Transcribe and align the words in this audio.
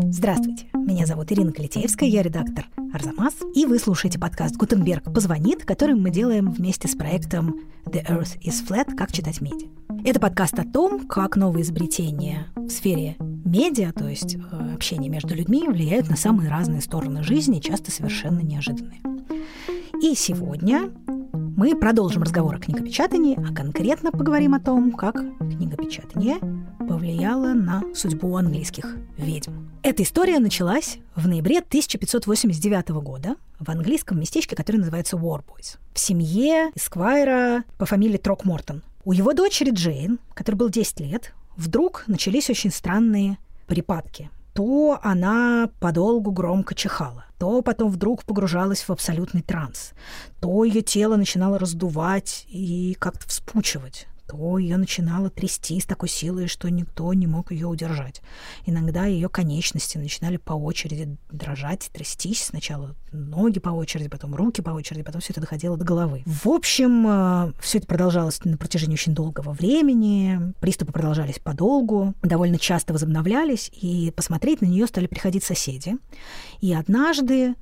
Здравствуйте, 0.00 0.66
меня 0.72 1.06
зовут 1.06 1.30
Ирина 1.32 1.52
Калитеевская, 1.52 2.08
я 2.08 2.22
редактор 2.22 2.66
Арзамас, 2.94 3.34
и 3.54 3.66
вы 3.66 3.78
слушаете 3.78 4.18
подкаст 4.18 4.56
«Гутенберг 4.56 5.12
позвонит», 5.12 5.64
который 5.64 5.94
мы 5.94 6.10
делаем 6.10 6.50
вместе 6.50 6.88
с 6.88 6.94
проектом 6.94 7.60
«The 7.86 8.06
Earth 8.06 8.40
is 8.40 8.66
Flat. 8.66 8.94
Как 8.96 9.12
читать 9.12 9.40
медиа». 9.40 9.68
Это 10.04 10.20
подкаст 10.20 10.58
о 10.58 10.64
том, 10.64 11.06
как 11.06 11.36
новые 11.36 11.62
изобретения 11.62 12.46
в 12.56 12.68
сфере 12.70 13.16
медиа, 13.18 13.92
то 13.92 14.08
есть 14.08 14.36
э, 14.36 14.74
общения 14.74 15.08
между 15.08 15.34
людьми, 15.34 15.68
влияют 15.68 16.08
на 16.08 16.16
самые 16.16 16.48
разные 16.48 16.80
стороны 16.80 17.22
жизни, 17.22 17.60
часто 17.60 17.90
совершенно 17.90 18.40
неожиданные. 18.40 19.00
И 20.02 20.14
сегодня 20.14 20.90
мы 21.56 21.76
продолжим 21.76 22.22
разговор 22.22 22.56
о 22.56 22.58
книгопечатании, 22.58 23.38
а 23.38 23.54
конкретно 23.54 24.10
поговорим 24.10 24.54
о 24.54 24.60
том, 24.60 24.92
как 24.92 25.22
книгопечатание 25.54 26.38
повлияло 26.78 27.54
на 27.54 27.82
судьбу 27.94 28.36
английских 28.36 28.96
ведьм. 29.16 29.68
Эта 29.82 30.02
история 30.02 30.38
началась 30.38 30.98
в 31.14 31.28
ноябре 31.28 31.58
1589 31.58 32.88
года 33.02 33.36
в 33.58 33.70
английском 33.70 34.18
местечке, 34.18 34.56
которое 34.56 34.78
называется 34.78 35.16
Warboys, 35.16 35.78
в 35.92 35.98
семье 35.98 36.70
Эсквайра 36.74 37.64
по 37.78 37.86
фамилии 37.86 38.18
Трокмортон. 38.18 38.82
У 39.04 39.12
его 39.12 39.32
дочери 39.32 39.70
Джейн, 39.70 40.18
которой 40.34 40.56
был 40.56 40.70
10 40.70 41.00
лет, 41.00 41.34
вдруг 41.56 42.04
начались 42.06 42.50
очень 42.50 42.70
странные 42.70 43.38
припадки. 43.66 44.30
То 44.54 44.98
она 45.02 45.68
подолгу 45.80 46.30
громко 46.30 46.74
чихала, 46.74 47.24
то 47.38 47.60
потом 47.60 47.90
вдруг 47.90 48.24
погружалась 48.24 48.82
в 48.82 48.90
абсолютный 48.90 49.42
транс, 49.42 49.92
то 50.40 50.64
ее 50.64 50.80
тело 50.80 51.16
начинало 51.16 51.58
раздувать 51.58 52.46
и 52.48 52.96
как-то 53.00 53.28
вспучивать 53.28 54.06
то 54.26 54.58
ее 54.58 54.76
начинало 54.76 55.30
трясти 55.30 55.80
с 55.80 55.84
такой 55.84 56.08
силой, 56.08 56.46
что 56.46 56.70
никто 56.70 57.12
не 57.12 57.26
мог 57.26 57.52
ее 57.52 57.66
удержать. 57.66 58.22
Иногда 58.66 59.04
ее 59.06 59.28
конечности 59.28 59.98
начинали 59.98 60.36
по 60.36 60.52
очереди 60.52 61.16
дрожать, 61.30 61.90
трястись. 61.92 62.44
Сначала 62.44 62.94
ноги 63.12 63.58
по 63.60 63.70
очереди, 63.70 64.08
потом 64.08 64.34
руки 64.34 64.62
по 64.62 64.70
очереди, 64.70 65.02
потом 65.02 65.20
все 65.20 65.32
это 65.32 65.40
доходило 65.40 65.76
до 65.76 65.84
головы. 65.84 66.22
В 66.26 66.48
общем, 66.48 67.06
э, 67.06 67.52
все 67.60 67.78
это 67.78 67.86
продолжалось 67.86 68.42
на 68.44 68.56
протяжении 68.56 68.94
очень 68.94 69.14
долгого 69.14 69.52
времени. 69.52 70.54
Приступы 70.60 70.92
продолжались 70.92 71.38
подолгу, 71.38 72.14
довольно 72.22 72.58
часто 72.58 72.92
возобновлялись, 72.92 73.70
и 73.72 74.12
посмотреть 74.16 74.60
на 74.60 74.66
нее 74.66 74.86
стали 74.86 75.06
приходить 75.06 75.44
соседи. 75.44 75.96
И 76.60 76.72
однажды 76.72 77.54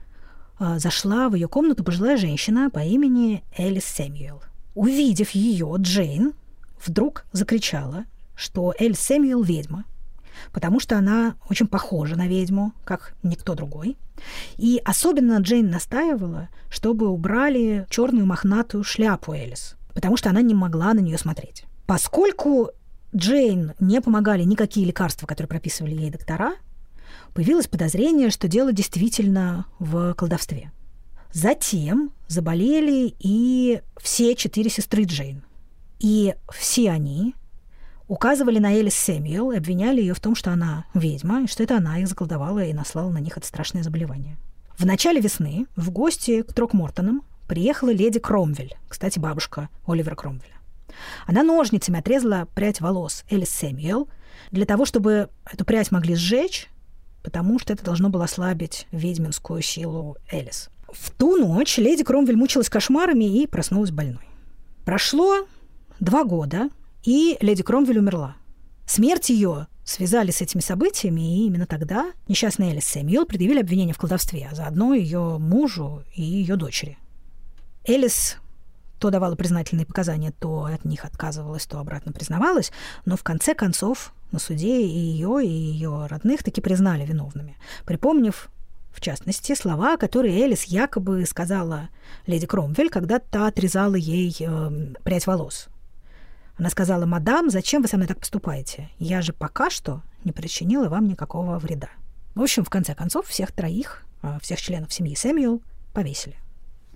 э, 0.58 0.78
зашла 0.78 1.28
в 1.28 1.34
ее 1.34 1.48
комнату 1.48 1.82
пожилая 1.82 2.16
женщина 2.16 2.70
по 2.70 2.80
имени 2.80 3.42
Элис 3.56 3.84
Сэмюэл. 3.84 4.42
Увидев 4.74 5.30
ее, 5.32 5.74
Джейн 5.78 6.32
вдруг 6.86 7.24
закричала, 7.32 8.04
что 8.34 8.74
Эль 8.78 8.96
Сэмюэл 8.96 9.42
ведьма, 9.42 9.84
потому 10.52 10.80
что 10.80 10.96
она 10.96 11.36
очень 11.48 11.66
похожа 11.66 12.16
на 12.16 12.26
ведьму, 12.26 12.72
как 12.84 13.14
никто 13.22 13.54
другой. 13.54 13.96
И 14.56 14.80
особенно 14.84 15.38
Джейн 15.38 15.70
настаивала, 15.70 16.48
чтобы 16.70 17.08
убрали 17.08 17.86
черную 17.90 18.26
мохнатую 18.26 18.84
шляпу 18.84 19.32
Элис, 19.32 19.76
потому 19.94 20.16
что 20.16 20.30
она 20.30 20.42
не 20.42 20.54
могла 20.54 20.94
на 20.94 21.00
нее 21.00 21.18
смотреть. 21.18 21.64
Поскольку 21.86 22.70
Джейн 23.14 23.74
не 23.80 24.00
помогали 24.00 24.42
никакие 24.44 24.86
лекарства, 24.86 25.26
которые 25.26 25.48
прописывали 25.48 25.94
ей 25.94 26.10
доктора, 26.10 26.54
появилось 27.34 27.66
подозрение, 27.66 28.30
что 28.30 28.48
дело 28.48 28.72
действительно 28.72 29.66
в 29.78 30.14
колдовстве. 30.14 30.72
Затем 31.32 32.12
заболели 32.28 33.14
и 33.18 33.82
все 34.00 34.34
четыре 34.34 34.70
сестры 34.70 35.04
Джейн– 35.04 35.42
и 36.02 36.34
все 36.50 36.90
они 36.90 37.34
указывали 38.08 38.58
на 38.58 38.74
Элис 38.74 38.94
Сэмюэл 38.94 39.52
и 39.52 39.56
обвиняли 39.56 40.00
ее 40.00 40.12
в 40.12 40.20
том, 40.20 40.34
что 40.34 40.50
она 40.50 40.84
ведьма, 40.92 41.44
и 41.44 41.46
что 41.46 41.62
это 41.62 41.78
она 41.78 41.98
их 42.00 42.08
заколдовала 42.08 42.62
и 42.64 42.74
наслала 42.74 43.10
на 43.10 43.18
них 43.18 43.38
это 43.38 43.46
страшное 43.46 43.84
заболевание. 43.84 44.36
В 44.76 44.84
начале 44.84 45.20
весны 45.20 45.66
в 45.76 45.90
гости 45.90 46.42
к 46.42 46.52
Трокмортонам 46.52 47.22
приехала 47.46 47.90
леди 47.90 48.18
Кромвель, 48.18 48.76
кстати, 48.88 49.18
бабушка 49.18 49.68
Оливера 49.86 50.16
Кромвеля. 50.16 50.52
Она 51.26 51.42
ножницами 51.44 52.00
отрезала 52.00 52.48
прядь 52.54 52.80
волос 52.80 53.24
Элис 53.30 53.50
Сэмюэл 53.50 54.08
для 54.50 54.66
того, 54.66 54.84
чтобы 54.84 55.30
эту 55.50 55.64
прядь 55.64 55.92
могли 55.92 56.16
сжечь, 56.16 56.68
потому 57.22 57.60
что 57.60 57.72
это 57.72 57.84
должно 57.84 58.08
было 58.08 58.24
ослабить 58.24 58.88
ведьминскую 58.90 59.62
силу 59.62 60.16
Элис. 60.30 60.68
В 60.92 61.12
ту 61.12 61.36
ночь 61.36 61.78
леди 61.78 62.02
Кромвель 62.02 62.36
мучилась 62.36 62.68
кошмарами 62.68 63.40
и 63.40 63.46
проснулась 63.46 63.92
больной. 63.92 64.26
Прошло 64.84 65.46
два 66.02 66.24
года, 66.24 66.68
и 67.04 67.38
леди 67.40 67.62
Кромвель 67.62 67.98
умерла. 67.98 68.34
Смерть 68.86 69.30
ее 69.30 69.68
связали 69.84 70.32
с 70.32 70.40
этими 70.40 70.60
событиями, 70.60 71.20
и 71.20 71.46
именно 71.46 71.64
тогда 71.64 72.12
несчастная 72.26 72.70
Элис 72.70 72.86
Сэмюэл 72.86 73.24
предъявили 73.24 73.60
обвинение 73.60 73.94
в 73.94 73.98
колдовстве, 73.98 74.48
а 74.50 74.54
заодно 74.54 74.94
ее 74.94 75.38
мужу 75.38 76.02
и 76.12 76.22
ее 76.22 76.56
дочери. 76.56 76.98
Элис 77.86 78.38
то 78.98 79.10
давала 79.10 79.36
признательные 79.36 79.86
показания, 79.86 80.32
то 80.32 80.64
от 80.64 80.84
них 80.84 81.04
отказывалась, 81.04 81.66
то 81.66 81.78
обратно 81.78 82.12
признавалась, 82.12 82.72
но 83.04 83.16
в 83.16 83.22
конце 83.22 83.54
концов 83.54 84.12
на 84.32 84.38
суде 84.38 84.80
и 84.82 84.98
ее, 84.98 85.44
и 85.44 85.48
ее 85.48 86.06
родных 86.06 86.42
таки 86.42 86.60
признали 86.60 87.04
виновными, 87.04 87.56
припомнив, 87.84 88.48
в 88.92 89.00
частности, 89.00 89.54
слова, 89.54 89.96
которые 89.96 90.40
Элис 90.40 90.64
якобы 90.64 91.24
сказала 91.26 91.88
леди 92.26 92.46
Кромвель, 92.46 92.90
когда 92.90 93.18
та 93.20 93.46
отрезала 93.46 93.94
ей 93.94 94.36
э, 94.38 94.94
прядь 95.02 95.26
волос. 95.26 95.68
Она 96.62 96.70
сказала, 96.70 97.06
мадам, 97.06 97.50
зачем 97.50 97.82
вы 97.82 97.88
со 97.88 97.96
мной 97.96 98.06
так 98.06 98.20
поступаете? 98.20 98.88
Я 99.00 99.20
же 99.20 99.32
пока 99.32 99.68
что 99.68 100.00
не 100.22 100.30
причинила 100.30 100.88
вам 100.88 101.08
никакого 101.08 101.58
вреда. 101.58 101.88
В 102.36 102.40
общем, 102.40 102.64
в 102.64 102.70
конце 102.70 102.94
концов, 102.94 103.26
всех 103.26 103.50
троих, 103.50 104.04
а, 104.22 104.38
всех 104.38 104.60
членов 104.60 104.92
семьи 104.92 105.16
Сэмюэл 105.16 105.60
повесили. 105.92 106.36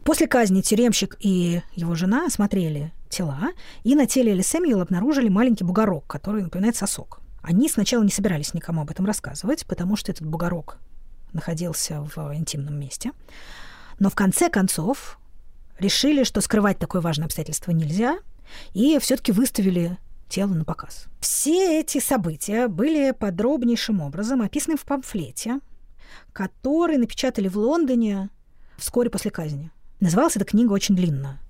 После 0.04 0.28
казни 0.28 0.60
тюремщик 0.60 1.16
и 1.18 1.62
его 1.74 1.96
жена 1.96 2.26
осмотрели 2.26 2.92
тела, 3.08 3.48
и 3.82 3.96
на 3.96 4.06
теле 4.06 4.30
Элли 4.30 4.42
Сэмюэл 4.42 4.82
обнаружили 4.82 5.28
маленький 5.28 5.64
бугорок, 5.64 6.06
который 6.06 6.44
напоминает 6.44 6.76
сосок. 6.76 7.18
Они 7.42 7.68
сначала 7.68 8.04
не 8.04 8.12
собирались 8.12 8.54
никому 8.54 8.82
об 8.82 8.90
этом 8.92 9.04
рассказывать, 9.04 9.66
потому 9.66 9.96
что 9.96 10.12
этот 10.12 10.28
бугорок 10.28 10.78
находился 11.32 12.02
в 12.02 12.32
интимном 12.36 12.78
месте. 12.78 13.10
Но 13.98 14.10
в 14.10 14.14
конце 14.14 14.48
концов 14.48 15.18
решили, 15.80 16.22
что 16.22 16.40
скрывать 16.40 16.78
такое 16.78 17.00
важное 17.02 17.26
обстоятельство 17.26 17.72
нельзя, 17.72 18.20
и 18.74 18.98
все-таки 18.98 19.32
выставили 19.32 19.98
тело 20.28 20.54
на 20.54 20.64
показ. 20.64 21.06
Все 21.20 21.80
эти 21.80 21.98
события 21.98 22.68
были 22.68 23.12
подробнейшим 23.12 24.00
образом 24.00 24.42
описаны 24.42 24.76
в 24.76 24.84
памфлете, 24.84 25.60
который 26.32 26.98
напечатали 26.98 27.48
в 27.48 27.56
Лондоне 27.56 28.30
вскоре 28.76 29.10
после 29.10 29.30
казни. 29.30 29.70
Называлась 30.00 30.36
эта 30.36 30.44
книга 30.44 30.72
очень 30.72 30.94
длинно. 30.94 31.40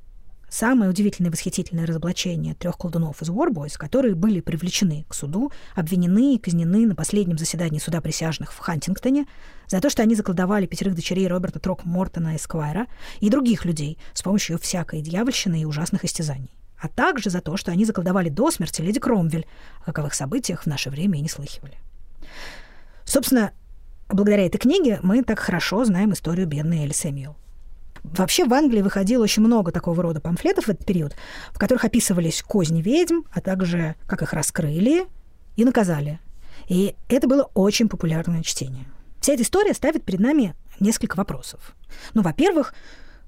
Самое 0.49 0.89
удивительное 0.89 1.31
и 1.31 1.33
восхитительное 1.33 1.87
разоблачение 1.87 2.55
трех 2.55 2.79
колдунов 2.79 3.21
из 3.21 3.29
Warboys, 3.29 3.77
которые 3.77 4.15
были 4.15 4.41
привлечены 4.41 5.05
к 5.09 5.15
суду, 5.15 5.51
обвинены 5.75 6.37
и 6.37 6.39
казнены 6.39 6.87
на 6.87 6.95
последнем 6.95 7.37
заседании 7.37 7.81
суда 7.81 8.01
присяжных 8.01 8.53
в 8.53 8.59
Хантингтоне 8.59 9.27
за 9.67 9.81
то, 9.81 9.91
что 9.91 10.03
они 10.03 10.15
заколдовали 10.15 10.67
пятерых 10.67 10.95
дочерей 10.95 11.27
Роберта 11.27 11.59
Трок 11.59 11.85
Мортона 11.85 12.37
Эсквайра 12.37 12.87
и 13.19 13.29
других 13.29 13.65
людей 13.65 13.99
с 14.15 14.23
помощью 14.23 14.59
всякой 14.59 15.03
дьявольщины 15.03 15.63
и 15.63 15.65
ужасных 15.65 16.05
истязаний 16.05 16.57
а 16.81 16.89
также 16.89 17.31
за 17.31 17.41
то, 17.41 17.57
что 17.57 17.71
они 17.71 17.85
заколдовали 17.85 18.29
до 18.29 18.51
смерти 18.51 18.83
леди 18.83 19.01
Кромвель, 19.01 19.47
о 19.83 19.87
каковых 19.87 20.15
событиях 20.15 20.63
в 20.63 20.67
наше 20.67 20.91
время 20.91 21.19
и 21.19 21.23
не 21.23 21.29
слыхивали. 21.29 21.79
Собственно, 23.05 23.53
благодаря 24.09 24.47
этой 24.47 24.59
книге 24.59 24.99
мы 25.03 25.23
так 25.23 25.39
хорошо 25.39 25.85
знаем 25.85 26.13
историю 26.13 26.47
бедной 26.47 26.81
Элли 26.81 26.93
Сэмюэл. 26.93 27.37
Вообще 28.03 28.45
в 28.45 28.55
Англии 28.55 28.83
выходило 28.83 29.23
очень 29.23 29.43
много 29.43 29.73
такого 29.73 30.03
рода 30.03 30.21
памфлетов 30.21 30.67
в 30.67 30.69
этот 30.69 30.87
период, 30.87 31.17
в 31.53 31.59
которых 31.59 31.85
описывались 31.85 32.43
козни 32.43 32.81
ведьм, 32.81 33.23
а 33.33 33.41
также 33.41 33.97
как 34.07 34.23
их 34.23 34.33
раскрыли 34.33 35.07
и 35.57 35.65
наказали. 35.65 36.21
И 36.69 36.95
это 37.09 37.27
было 37.27 37.51
очень 37.55 37.89
популярное 37.89 38.43
чтение. 38.43 38.85
Вся 39.21 39.33
эта 39.33 39.43
история 39.43 39.75
ставит 39.75 40.05
перед 40.05 40.21
нами 40.21 40.55
несколько 40.79 41.17
вопросов. 41.17 41.75
Ну, 42.15 42.23
во-первых, 42.23 42.75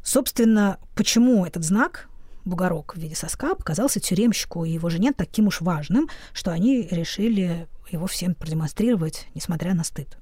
собственно, 0.03 0.79
почему 0.95 1.45
этот 1.45 1.65
знак 1.65 2.09
бугорок 2.45 2.95
в 2.95 2.99
виде 2.99 3.15
соска 3.15 3.55
показался 3.55 4.01
тюремщику 4.01 4.65
и 4.65 4.71
его 4.71 4.89
жене 4.89 5.13
таким 5.13 5.47
уж 5.49 5.61
важным, 5.61 6.09
что 6.33 6.51
они 6.51 6.83
решили 6.91 7.69
его 7.91 8.07
всем 8.07 8.35
продемонстрировать, 8.35 9.27
несмотря 9.35 9.75
на 9.75 9.85
стыд. 9.85 10.19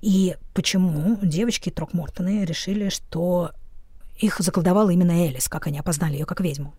И 0.00 0.36
почему 0.54 1.18
девочки 1.22 1.70
Трокмортоны 1.70 2.44
решили, 2.44 2.88
что 2.88 3.52
их 4.18 4.38
заколдовала 4.40 4.90
именно 4.90 5.12
Элис, 5.12 5.48
как 5.48 5.66
они 5.66 5.78
опознали 5.78 6.14
ее 6.14 6.26
как 6.26 6.40
ведьму. 6.40 6.74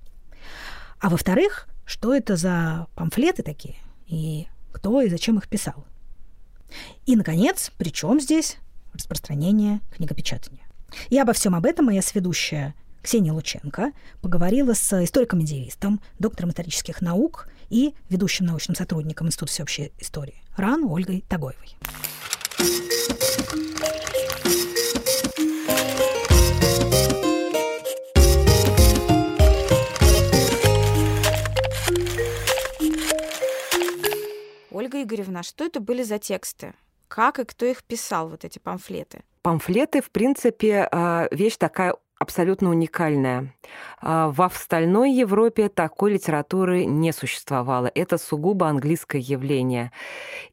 А 0.99 1.09
во-вторых, 1.09 1.67
что 1.85 2.13
это 2.13 2.35
за 2.35 2.87
памфлеты 2.95 3.43
такие, 3.43 3.75
и 4.07 4.47
кто 4.71 5.01
и 5.01 5.09
зачем 5.09 5.37
их 5.37 5.47
писал. 5.47 5.85
И, 7.05 7.15
наконец, 7.15 7.71
при 7.77 7.89
чем 7.89 8.19
здесь 8.19 8.57
распространение 8.93 9.81
книгопечатания. 9.95 10.65
И 11.09 11.17
обо 11.17 11.33
всем 11.33 11.55
об 11.55 11.65
этом 11.65 11.85
моя 11.85 12.01
сведущая 12.01 12.75
Ксения 13.01 13.33
Лученко 13.33 13.93
поговорила 14.21 14.73
с 14.73 15.03
историком-медиевистом, 15.03 16.01
доктором 16.19 16.51
исторических 16.51 17.01
наук 17.01 17.47
и 17.69 17.95
ведущим 18.09 18.45
научным 18.45 18.75
сотрудником 18.75 19.27
Института 19.27 19.51
всеобщей 19.51 19.91
истории 19.99 20.43
РАН 20.55 20.83
Ольгой 20.85 21.23
Тагоевой. 21.27 21.75
Ольга 34.69 35.01
Игоревна, 35.01 35.43
что 35.43 35.65
это 35.65 35.79
были 35.79 36.03
за 36.03 36.19
тексты? 36.19 36.73
Как 37.07 37.39
и 37.39 37.45
кто 37.45 37.65
их 37.65 37.83
писал, 37.83 38.29
вот 38.29 38.45
эти 38.45 38.59
памфлеты? 38.59 39.23
Памфлеты, 39.41 40.01
в 40.01 40.11
принципе, 40.11 40.87
а, 40.91 41.27
вещь 41.31 41.57
такая 41.57 41.95
абсолютно 42.21 42.69
уникальная. 42.69 43.51
А, 43.99 44.31
в 44.31 44.41
остальной 44.43 45.11
Европе 45.11 45.69
такой 45.69 46.13
литературы 46.13 46.85
не 46.85 47.11
существовало. 47.13 47.91
Это 47.95 48.19
сугубо 48.19 48.67
английское 48.67 49.19
явление. 49.19 49.91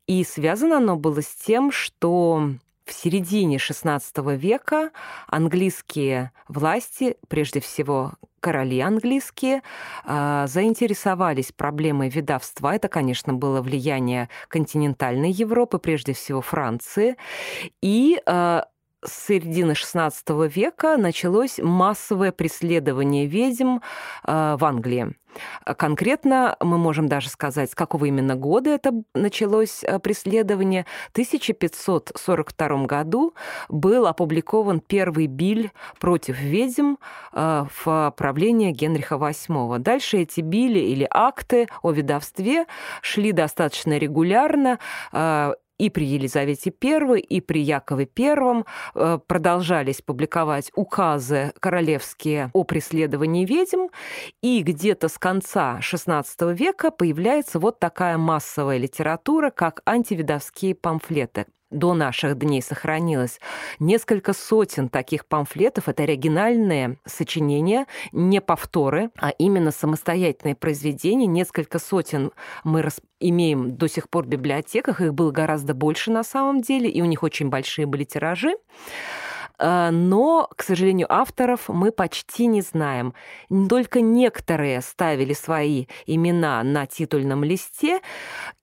И 0.06 0.24
связано 0.24 0.78
оно 0.78 0.96
было 0.96 1.20
с 1.20 1.28
тем, 1.28 1.70
что 1.70 2.48
в 2.86 2.92
середине 2.94 3.58
XVI 3.58 4.00
века 4.36 4.92
английские 5.26 6.32
власти, 6.48 7.16
прежде 7.28 7.60
всего 7.60 8.12
короли 8.40 8.80
английские, 8.80 9.62
а, 10.06 10.46
заинтересовались 10.46 11.52
проблемой 11.52 12.08
ведовства. 12.08 12.76
Это, 12.76 12.88
конечно, 12.88 13.34
было 13.34 13.60
влияние 13.60 14.30
континентальной 14.48 15.32
Европы, 15.32 15.78
прежде 15.78 16.14
всего 16.14 16.40
Франции. 16.40 17.16
И 17.82 18.18
а, 18.24 18.64
с 19.04 19.26
середины 19.26 19.72
XVI 19.72 20.48
века 20.48 20.96
началось 20.96 21.58
массовое 21.58 22.32
преследование 22.32 23.26
ведьм 23.26 23.78
а, 24.24 24.56
в 24.56 24.64
Англии. 24.64 25.14
Конкретно 25.76 26.56
мы 26.60 26.78
можем 26.78 27.06
даже 27.06 27.28
сказать, 27.28 27.70
с 27.70 27.74
какого 27.74 28.06
именно 28.06 28.34
года 28.34 28.70
это 28.70 28.92
началось 29.14 29.84
а, 29.84 29.98
преследование. 29.98 30.84
В 31.08 31.12
1542 31.12 32.86
году 32.86 33.34
был 33.68 34.06
опубликован 34.06 34.80
первый 34.80 35.26
биль 35.26 35.70
против 36.00 36.40
ведьм 36.40 36.94
а, 37.32 37.66
в 37.84 38.14
правлении 38.16 38.72
Генриха 38.72 39.14
VIII. 39.14 39.78
Дальше 39.78 40.18
эти 40.18 40.40
били 40.40 40.80
или 40.80 41.06
акты 41.08 41.68
о 41.82 41.92
ведовстве 41.92 42.66
шли 43.02 43.32
достаточно 43.32 43.96
регулярно 43.96 44.78
и 45.78 45.90
при 45.90 46.04
Елизавете 46.04 46.72
I, 46.82 47.20
и 47.20 47.40
при 47.40 47.60
Якове 47.60 48.08
I 48.18 48.64
э, 48.94 49.18
продолжались 49.26 50.02
публиковать 50.02 50.70
указы 50.74 51.52
королевские 51.60 52.50
о 52.52 52.64
преследовании 52.64 53.44
ведьм, 53.44 53.88
и 54.42 54.62
где-то 54.62 55.08
с 55.08 55.18
конца 55.18 55.78
XVI 55.80 56.54
века 56.54 56.90
появляется 56.90 57.58
вот 57.58 57.78
такая 57.78 58.18
массовая 58.18 58.78
литература, 58.78 59.50
как 59.50 59.82
антивидовские 59.86 60.74
памфлеты 60.74 61.46
до 61.70 61.94
наших 61.94 62.38
дней 62.38 62.62
сохранилось 62.62 63.40
несколько 63.78 64.32
сотен 64.32 64.88
таких 64.88 65.26
памфлетов. 65.26 65.88
Это 65.88 66.04
оригинальные 66.04 66.98
сочинения, 67.04 67.86
не 68.12 68.40
повторы, 68.40 69.10
а 69.18 69.30
именно 69.30 69.70
самостоятельные 69.70 70.54
произведения. 70.54 71.26
Несколько 71.26 71.78
сотен 71.78 72.32
мы 72.64 72.82
рас... 72.82 73.00
имеем 73.20 73.76
до 73.76 73.88
сих 73.88 74.08
пор 74.08 74.24
в 74.24 74.28
библиотеках. 74.28 75.00
Их 75.00 75.14
было 75.14 75.30
гораздо 75.30 75.74
больше 75.74 76.10
на 76.10 76.24
самом 76.24 76.62
деле, 76.62 76.88
и 76.88 77.02
у 77.02 77.04
них 77.04 77.22
очень 77.22 77.48
большие 77.48 77.86
были 77.86 78.04
тиражи 78.04 78.54
а, 79.58 79.90
но, 79.90 80.48
к 80.56 80.62
сожалению, 80.62 81.12
авторов 81.12 81.68
мы 81.68 81.90
почти 81.90 82.46
не 82.46 82.62
знаем. 82.62 83.12
Только 83.68 84.00
некоторые 84.00 84.80
ставили 84.80 85.32
свои 85.32 85.86
имена 86.06 86.62
на 86.62 86.86
титульном 86.86 87.42
листе, 87.42 88.00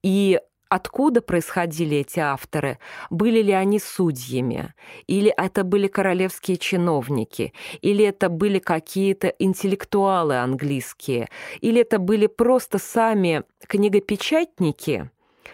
и 0.03 0.39
откуда 0.69 1.21
происходили 1.21 1.97
эти 1.97 2.19
авторы, 2.19 2.79
были 3.09 3.41
ли 3.41 3.51
они 3.51 3.79
судьями, 3.79 4.73
или 5.07 5.33
это 5.35 5.63
были 5.63 5.87
королевские 5.87 6.57
чиновники, 6.57 7.53
или 7.81 8.05
это 8.05 8.29
были 8.29 8.59
какие-то 8.59 9.27
интеллектуалы 9.27 10.37
английские, 10.37 11.29
или 11.61 11.81
это 11.81 11.99
были 11.99 12.27
просто 12.27 12.79
сами 12.79 13.43
книгопечатники, 13.67 15.09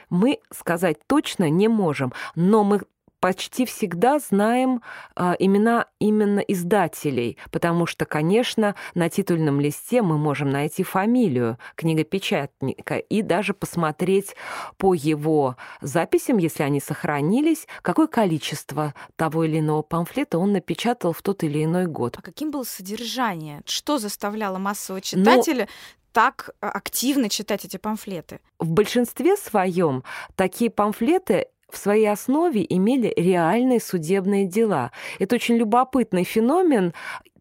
мы 0.10 0.40
сказать 0.52 0.98
точно 1.08 1.50
не 1.50 1.68
можем, 1.68 2.14
но 2.36 2.64
мы 2.64 2.82
почти 3.22 3.66
всегда 3.66 4.20
знаем 4.20 4.82
э, 5.16 5.36
имена 5.40 5.86
именно 6.00 6.40
издателей, 6.40 7.38
потому 7.52 7.86
что, 7.86 8.06
конечно, 8.06 8.76
на 8.96 9.10
титульном 9.10 9.62
листе 9.62 10.02
мы 10.02 10.18
можем 10.18 10.50
найти 10.50 10.84
фамилию 10.84 11.58
книгопечатника 11.76 12.98
и 12.98 13.22
даже 13.22 13.54
посмотреть 13.54 14.36
по 14.78 14.94
его 14.94 15.56
записям, 15.80 16.40
если 16.40 16.64
они 16.64 16.82
сохранились, 16.82 17.68
какое 17.84 18.08
количество 18.08 18.94
того 19.16 19.46
или 19.46 19.60
иного 19.60 19.84
памфлета 19.84 20.40
он 20.40 20.52
напечатал 20.52 21.14
в 21.14 21.22
тот 21.22 21.44
или 21.44 21.64
иной 21.64 21.86
год. 21.86 22.16
А 22.18 22.22
каким 22.22 22.50
было 22.50 22.64
содержание? 22.64 23.62
Что 23.66 24.00
заставляло 24.00 24.58
массового 24.58 25.00
читателя 25.00 25.66
Но 25.66 26.02
так 26.12 26.50
э, 26.62 26.68
активно 26.68 27.30
читать 27.30 27.66
эти 27.66 27.78
памфлеты? 27.78 28.40
В 28.60 28.72
большинстве 28.72 29.38
своем 29.38 30.04
такие 30.36 30.72
памфлеты 30.72 31.48
в 31.74 31.78
своей 31.78 32.08
основе 32.08 32.66
имели 32.68 33.14
реальные 33.16 33.80
судебные 33.80 34.46
дела. 34.46 34.92
Это 35.20 35.36
очень 35.36 35.56
любопытный 35.56 36.24
феномен, 36.24 36.94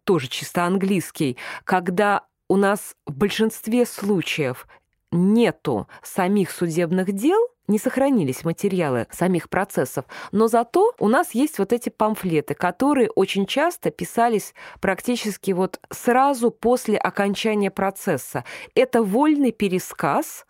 тоже 0.03 0.27
чисто 0.27 0.63
английский, 0.63 1.37
когда 1.63 2.25
у 2.49 2.57
нас 2.57 2.95
в 3.05 3.13
большинстве 3.13 3.85
случаев 3.85 4.67
нету 5.11 5.87
самих 6.03 6.51
судебных 6.51 7.11
дел, 7.13 7.39
не 7.67 7.79
сохранились 7.79 8.43
материалы 8.43 9.07
самих 9.11 9.49
процессов, 9.49 10.05
но 10.31 10.47
зато 10.47 10.93
у 10.99 11.07
нас 11.07 11.31
есть 11.31 11.59
вот 11.59 11.71
эти 11.71 11.89
памфлеты, 11.89 12.53
которые 12.53 13.09
очень 13.09 13.45
часто 13.45 13.91
писались 13.91 14.53
практически 14.81 15.51
вот 15.51 15.79
сразу 15.89 16.51
после 16.51 16.97
окончания 16.97 17.71
процесса. 17.71 18.43
Это 18.75 19.01
вольный 19.01 19.51
пересказ 19.51 20.45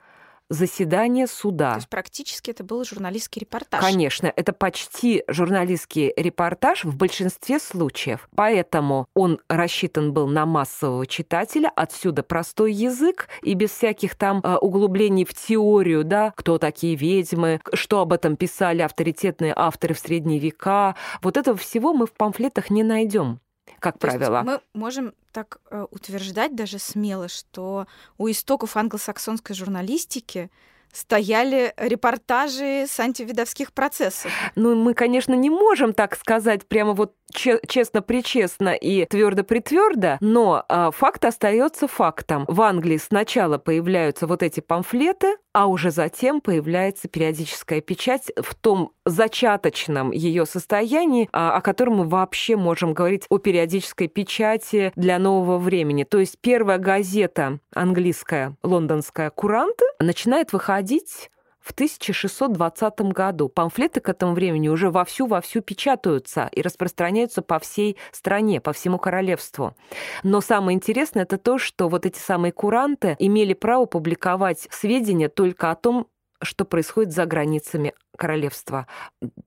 заседание 0.51 1.27
суда. 1.27 1.71
То 1.71 1.77
есть 1.77 1.89
практически 1.89 2.51
это 2.51 2.63
был 2.63 2.83
журналистский 2.83 3.39
репортаж. 3.39 3.81
Конечно, 3.81 4.31
это 4.35 4.51
почти 4.51 5.23
журналистский 5.27 6.13
репортаж 6.15 6.83
в 6.83 6.95
большинстве 6.97 7.57
случаев. 7.57 8.27
Поэтому 8.35 9.07
он 9.15 9.39
рассчитан 9.47 10.11
был 10.11 10.27
на 10.27 10.45
массового 10.45 11.07
читателя, 11.07 11.71
отсюда 11.75 12.21
простой 12.21 12.73
язык 12.73 13.29
и 13.41 13.53
без 13.53 13.71
всяких 13.71 14.15
там 14.15 14.41
э, 14.43 14.55
углублений 14.57 15.23
в 15.23 15.33
теорию, 15.33 16.03
да, 16.03 16.33
кто 16.35 16.57
такие 16.57 16.95
ведьмы, 16.95 17.61
что 17.73 18.01
об 18.01 18.11
этом 18.11 18.35
писали 18.35 18.81
авторитетные 18.81 19.53
авторы 19.55 19.93
в 19.93 19.99
средние 19.99 20.39
века. 20.39 20.95
Вот 21.21 21.37
этого 21.37 21.57
всего 21.57 21.93
мы 21.93 22.05
в 22.05 22.11
памфлетах 22.11 22.69
не 22.69 22.83
найдем 22.83 23.39
как 23.81 23.97
То 23.97 24.07
правило. 24.07 24.43
мы 24.45 24.61
можем 24.73 25.13
так 25.33 25.59
э, 25.69 25.85
утверждать 25.91 26.55
даже 26.55 26.79
смело, 26.79 27.27
что 27.27 27.87
у 28.17 28.29
истоков 28.29 28.77
англосаксонской 28.77 29.55
журналистики 29.55 30.49
стояли 30.93 31.73
репортажи 31.77 32.85
с 32.87 32.99
антивидовских 32.99 33.73
процессов. 33.73 34.31
Ну, 34.55 34.75
мы, 34.75 34.93
конечно, 34.93 35.33
не 35.33 35.49
можем 35.49 35.93
так 35.93 36.15
сказать 36.15 36.67
прямо 36.67 36.93
вот 36.93 37.13
честно-причестно 37.33 38.73
и 38.73 39.05
твердо-притвердо, 39.05 40.17
но 40.19 40.65
а, 40.67 40.91
факт 40.91 41.23
остается 41.23 41.87
фактом. 41.87 42.43
В 42.47 42.61
Англии 42.61 42.97
сначала 42.97 43.57
появляются 43.57 44.27
вот 44.27 44.43
эти 44.43 44.59
памфлеты, 44.59 45.37
а 45.53 45.67
уже 45.67 45.91
затем 45.91 46.41
появляется 46.41 47.07
периодическая 47.07 47.79
печать 47.79 48.31
в 48.35 48.53
том 48.55 48.91
зачаточном 49.05 50.11
ее 50.11 50.45
состоянии, 50.45 51.29
а, 51.31 51.55
о 51.55 51.61
котором 51.61 51.95
мы 51.95 52.07
вообще 52.07 52.55
можем 52.55 52.93
говорить 52.93 53.25
о 53.29 53.37
периодической 53.37 54.07
печати 54.07 54.91
для 54.95 55.19
нового 55.19 55.57
времени. 55.57 56.03
То 56.03 56.19
есть 56.19 56.37
первая 56.39 56.77
газета 56.77 57.59
английская, 57.73 58.55
лондонская 58.63 59.29
«Куранты» 59.29 59.85
начинает 59.99 60.53
выходить 60.53 61.29
в 61.61 61.71
1620 61.71 63.01
году. 63.11 63.47
Памфлеты 63.47 64.01
к 64.01 64.09
этому 64.09 64.33
времени 64.33 64.67
уже 64.67 64.89
вовсю-вовсю 64.89 65.61
печатаются 65.61 66.49
и 66.51 66.61
распространяются 66.61 67.41
по 67.41 67.59
всей 67.59 67.97
стране, 68.11 68.59
по 68.59 68.73
всему 68.73 68.97
королевству. 68.97 69.75
Но 70.23 70.41
самое 70.41 70.75
интересное 70.75 71.23
это 71.23 71.37
то, 71.37 71.57
что 71.59 71.87
вот 71.87 72.05
эти 72.05 72.17
самые 72.17 72.51
куранты 72.51 73.15
имели 73.19 73.53
право 73.53 73.85
публиковать 73.85 74.67
сведения 74.71 75.29
только 75.29 75.69
о 75.69 75.75
том, 75.75 76.07
что 76.43 76.65
происходит 76.65 77.13
за 77.13 77.25
границами 77.25 77.93
королевства 78.21 78.85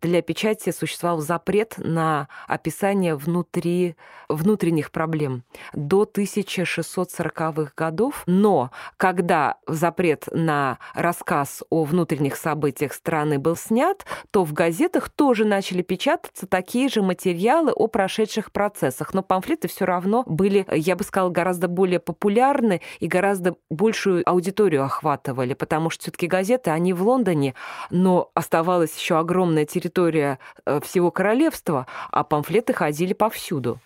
для 0.03 0.21
печати 0.21 0.71
существовал 0.73 1.21
запрет 1.21 1.75
на 1.79 2.27
описание 2.49 3.15
внутри, 3.15 3.95
внутренних 4.29 4.91
проблем 4.91 5.45
до 5.75 6.03
1640-х 6.03 7.73
годов. 7.77 8.25
Но 8.27 8.73
когда 8.97 9.59
запрет 9.69 10.27
на 10.33 10.79
рассказ 10.93 11.63
о 11.71 11.85
внутренних 11.85 12.35
событиях 12.35 12.95
страны 12.95 13.39
был 13.39 13.55
снят, 13.55 14.05
то 14.33 14.43
в 14.43 14.53
газетах 14.53 15.09
тоже 15.09 15.45
начали 15.45 15.83
печататься 15.83 16.49
такие 16.49 16.89
же 16.89 17.01
материалы 17.01 17.71
о 17.71 17.87
прошедших 17.87 18.51
процессах. 18.51 19.15
Но 19.15 19.23
памфлеты 19.23 19.69
все 19.69 19.85
равно 19.85 20.25
были, 20.27 20.67
я 20.73 20.97
бы 20.97 21.05
сказала, 21.05 21.31
гораздо 21.31 21.69
более 21.69 22.01
популярны 22.01 22.81
и 22.99 23.07
гораздо 23.07 23.55
большую 23.71 24.29
аудиторию 24.29 24.83
охватывали, 24.83 25.55
потому 25.55 25.91
что 25.91 26.03
все-таки 26.03 26.27
газеты, 26.27 26.71
они 26.71 26.93
в 26.93 27.05
Лондоне, 27.05 27.55
но 27.91 28.33
оставалась 28.65 28.97
еще 28.97 29.19
огромная 29.19 29.67
территория 29.67 30.39
э, 30.65 30.81
всего 30.81 31.11
королевства, 31.11 31.87
а 32.11 32.25
памфлеты 32.25 32.73
ходили 32.73 33.13
повсюду. 33.13 33.79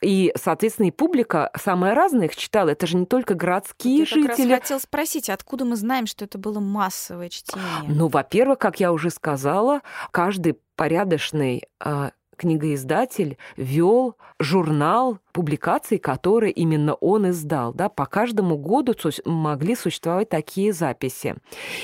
И, 0.00 0.32
соответственно, 0.34 0.86
и 0.86 0.90
публика 0.90 1.50
самая 1.60 1.94
разная 1.94 2.26
их 2.26 2.36
читала. 2.36 2.70
Это 2.70 2.86
же 2.86 2.96
не 2.96 3.04
только 3.04 3.34
городские 3.34 3.98
я 3.98 4.06
жители. 4.06 4.48
Я 4.48 4.60
хотел 4.60 4.80
спросить, 4.80 5.28
откуда 5.28 5.64
мы 5.64 5.76
знаем, 5.76 6.06
что 6.06 6.24
это 6.24 6.38
было 6.38 6.60
массовое 6.60 7.28
чтение? 7.28 7.64
Ну, 7.88 8.08
во-первых, 8.08 8.58
как 8.58 8.80
я 8.80 8.92
уже 8.92 9.10
сказала, 9.10 9.80
каждый 10.10 10.56
порядочный 10.76 11.64
э, 11.84 12.10
книгоиздатель 12.40 13.36
вел 13.58 14.16
журнал 14.38 15.18
публикаций, 15.32 15.98
которые 15.98 16.52
именно 16.52 16.94
он 16.94 17.28
издал. 17.28 17.74
Да? 17.74 17.90
По 17.90 18.06
каждому 18.06 18.56
году 18.56 18.94
могли 19.26 19.76
существовать 19.76 20.30
такие 20.30 20.72
записи. 20.72 21.36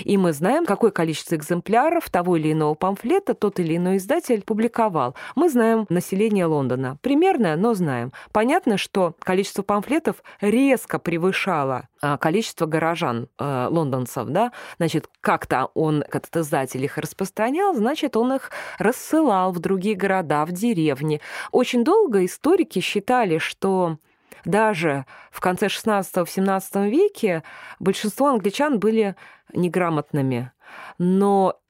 И 0.03 0.17
мы 0.17 0.33
знаем, 0.33 0.65
какое 0.65 0.91
количество 0.91 1.37
экземпляров 1.37 2.09
того 2.09 2.37
или 2.37 2.53
иного 2.53 2.75
памфлета 2.75 3.35
тот 3.35 3.61
или 3.61 3.77
иной 3.77 3.99
издатель 3.99 4.43
публиковал. 4.43 5.15
Мы 5.35 5.51
знаем 5.51 5.85
население 5.91 6.47
Лондона. 6.47 6.99
Примерно, 7.03 7.55
но 7.57 7.75
знаем. 7.75 8.13
Понятно, 8.33 8.79
что 8.79 9.15
количество 9.21 9.63
памфлетов 9.63 10.23
резко 10.41 10.99
превышало 10.99 11.89
количество 12.01 12.67
горожан 12.67 13.29
э, 13.39 13.67
лондонцев. 13.71 14.29
Да? 14.29 14.53
Значит, 14.79 15.09
как-то 15.21 15.71
он, 15.75 16.03
этот 16.03 16.37
издатель, 16.37 16.85
их 16.85 16.99
распространял, 16.99 17.75
значит, 17.75 18.17
он 18.17 18.35
их 18.35 18.51
рассылал 18.79 19.53
в 19.53 19.59
другие 19.59 19.95
города, 19.95 20.45
в 20.45 20.53
деревни. 20.53 21.21
Очень 21.53 21.85
долго 21.85 22.25
историки 22.25 22.81
считали, 22.81 23.39
что 23.39 23.99
даже 24.45 25.07
в 25.31 25.41
конце 25.41 25.67
16-17 25.67 26.89
веке 26.89 27.43
большинство 27.81 28.29
англичан 28.29 28.79
были 28.79 29.17
неграмотными. 29.53 30.53
Но 30.99 31.51
а, 31.51 31.66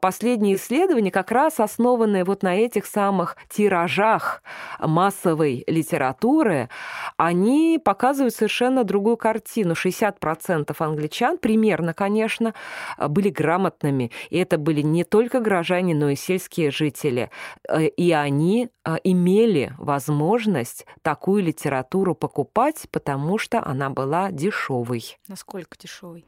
последние 0.00 0.56
исследования 0.56 1.10
как 1.10 1.30
раз 1.30 1.60
основаны 1.60 2.24
вот 2.24 2.42
на 2.42 2.56
этих 2.56 2.86
самых 2.86 3.36
тиражах 3.48 4.42
массовой 4.78 5.64
литературы, 5.66 6.68
они 7.16 7.80
показывают 7.82 8.34
совершенно 8.34 8.84
другую 8.84 9.16
картину. 9.16 9.74
60% 9.74 10.74
англичан, 10.78 11.38
примерно, 11.38 11.94
конечно, 11.94 12.54
были 12.98 13.30
грамотными. 13.30 14.10
И 14.30 14.38
это 14.38 14.58
были 14.58 14.82
не 14.82 15.04
только 15.04 15.40
горожане, 15.40 15.94
но 15.94 16.10
и 16.10 16.16
сельские 16.16 16.70
жители. 16.70 17.30
Э, 17.68 17.86
и 17.86 18.12
они 18.12 18.70
а, 18.84 18.96
имели 19.04 19.72
возможность 19.78 20.86
такую 21.02 21.42
литературу 21.42 22.14
покупать, 22.14 22.86
потому 22.90 23.38
что 23.38 23.64
она 23.64 23.90
была 23.90 24.30
дешевой. 24.30 25.18
Насколько 25.28 25.78
дешевой? 25.78 26.24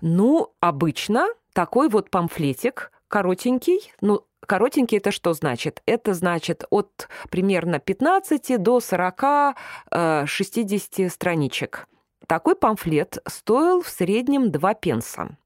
Ну, 0.00 0.52
обычно 0.60 1.28
такой 1.52 1.88
вот 1.88 2.10
памфлетик, 2.10 2.92
коротенький, 3.08 3.92
ну, 4.00 4.24
Коротенький 4.46 4.98
это 4.98 5.12
что 5.12 5.32
значит? 5.32 5.82
Это 5.86 6.14
значит 6.14 6.64
от 6.70 7.08
примерно 7.30 7.78
15 7.78 8.60
до 8.60 8.78
40-60 8.78 9.54
э, 9.92 11.08
страничек. 11.08 11.86
Такой 12.26 12.56
памфлет 12.56 13.18
стоил 13.28 13.82
в 13.82 13.88
среднем 13.88 14.50
2 14.50 14.74
пенса. 14.74 15.36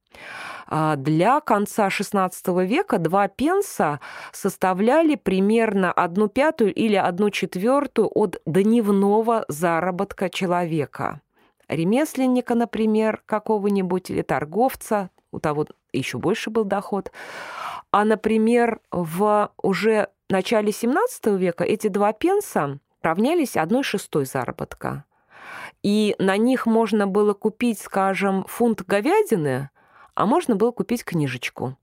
А 0.67 0.97
для 0.97 1.41
конца 1.41 1.89
XVI 1.89 2.31
века 2.65 2.99
2 2.99 3.29
пенса 3.29 4.01
составляли 4.33 5.17
примерно 5.17 5.93
одну 5.93 6.29
пятую 6.29 6.73
или 6.73 6.97
одну 6.97 7.31
четвертую 7.31 8.09
от 8.15 8.41
дневного 8.47 9.45
заработка 9.49 10.31
человека. 10.31 11.21
Ремесленника, 11.69 12.55
например, 12.55 13.23
какого-нибудь, 13.27 14.11
или 14.11 14.23
торговца, 14.23 15.11
у 15.33 15.41
того 15.41 15.67
еще 15.99 16.19
больше 16.19 16.51
был 16.51 16.65
доход. 16.65 17.13
А, 17.91 18.05
например, 18.05 18.81
в 18.91 19.53
уже 19.63 20.09
начале 20.29 20.73
17 20.73 21.27
века 21.39 21.65
эти 21.65 21.89
два 21.89 22.13
пенса 22.13 22.79
равнялись 23.03 23.57
одной 23.57 23.83
шестой 23.83 24.25
заработка. 24.25 25.05
И 25.83 26.17
на 26.19 26.37
них 26.37 26.67
можно 26.67 27.07
было 27.07 27.35
купить, 27.35 27.79
скажем, 27.79 28.45
фунт 28.49 28.83
говядины, 28.83 29.71
а 30.15 30.27
можно 30.27 30.57
было 30.57 30.71
купить 30.71 31.05
книжечку 31.05 31.77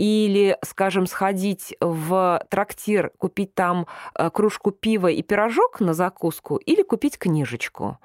или, 0.00 0.56
скажем, 0.64 1.06
сходить 1.06 1.76
в 1.80 2.42
трактир, 2.48 3.12
купить 3.18 3.54
там 3.54 3.86
э, 4.14 4.30
кружку 4.30 4.70
пива 4.70 5.08
и 5.08 5.22
пирожок 5.22 5.80
на 5.80 5.92
закуску, 5.92 6.56
или 6.56 6.82
купить 6.82 7.18
книжечку. 7.18 7.98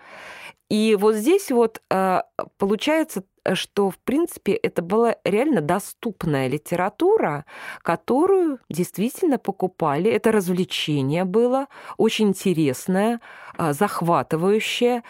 И 0.70 0.98
вот 1.00 1.16
здесь 1.16 1.52
вот 1.52 1.82
э, 1.90 2.22
получается 2.58 3.24
что, 3.54 3.92
в 3.92 4.00
принципе, 4.00 4.54
это 4.54 4.82
была 4.82 5.18
реально 5.24 5.62
доступная 5.62 6.48
литература, 6.48 7.46
которую 7.84 8.58
действительно 8.70 9.38
покупали. 9.38 10.10
Это 10.10 10.32
развлечение 10.32 11.26
было, 11.26 11.68
очень 11.98 12.30
интересное, 12.30 13.22
а, 13.56 13.74
захватывающее, 13.74 15.04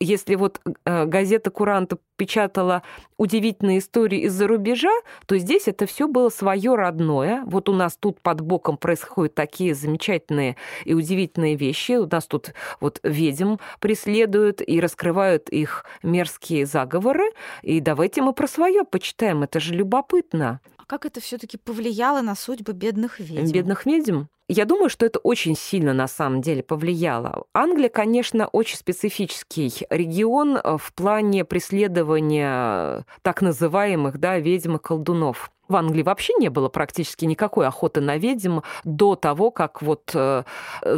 если 0.00 0.36
вот 0.36 0.60
э, 0.84 1.04
газета 1.06 1.50
«Куранта» 1.50 1.98
печатала 2.16 2.82
удивительные 3.16 3.78
истории 3.78 4.20
из-за 4.22 4.46
рубежа, 4.46 4.92
то 5.26 5.36
здесь 5.38 5.66
это 5.66 5.86
все 5.86 6.06
было 6.06 6.28
свое 6.28 6.74
родное. 6.74 7.42
Вот 7.46 7.68
у 7.68 7.72
нас 7.72 7.96
тут 7.96 8.20
под 8.20 8.40
боком 8.40 8.76
происходят 8.76 9.34
такие 9.34 9.74
замечательные 9.74 10.56
и 10.84 10.94
удивительные 10.94 11.56
вещи. 11.56 11.92
У 11.92 12.06
нас 12.06 12.26
тут 12.26 12.54
вот 12.80 13.00
ведьм 13.02 13.56
преследуют 13.80 14.60
и 14.66 14.80
раскрывают 14.80 15.48
их 15.48 15.84
мерзкие 16.02 16.66
заговоры. 16.66 17.30
И 17.62 17.80
давайте 17.80 18.22
мы 18.22 18.32
про 18.32 18.46
свое 18.46 18.84
почитаем. 18.84 19.42
Это 19.42 19.58
же 19.58 19.74
любопытно. 19.74 20.60
А 20.76 20.84
как 20.84 21.06
это 21.06 21.20
все-таки 21.20 21.56
повлияло 21.56 22.20
на 22.20 22.34
судьбы 22.34 22.72
бедных 22.72 23.18
ведьм? 23.18 23.52
Бедных 23.52 23.86
ведьм? 23.86 24.24
Я 24.50 24.64
думаю, 24.64 24.88
что 24.88 25.04
это 25.04 25.18
очень 25.18 25.54
сильно 25.54 25.92
на 25.92 26.08
самом 26.08 26.40
деле 26.40 26.62
повлияло. 26.62 27.44
Англия, 27.52 27.90
конечно, 27.90 28.48
очень 28.48 28.78
специфический 28.78 29.70
регион 29.90 30.56
э, 30.56 30.78
в 30.78 30.94
плане 30.94 31.44
преследования 31.44 33.04
так 33.20 33.42
называемых 33.42 34.18
да, 34.18 34.38
ведьм 34.38 34.76
и 34.76 34.78
колдунов. 34.78 35.50
В 35.68 35.76
Англии 35.76 36.02
вообще 36.02 36.32
не 36.38 36.48
было 36.48 36.68
практически 36.68 37.26
никакой 37.26 37.66
охоты 37.66 38.00
на 38.00 38.16
ведьм 38.16 38.60
до 38.84 39.16
того, 39.16 39.50
как 39.50 39.82
вот 39.82 40.10
э, 40.14 40.42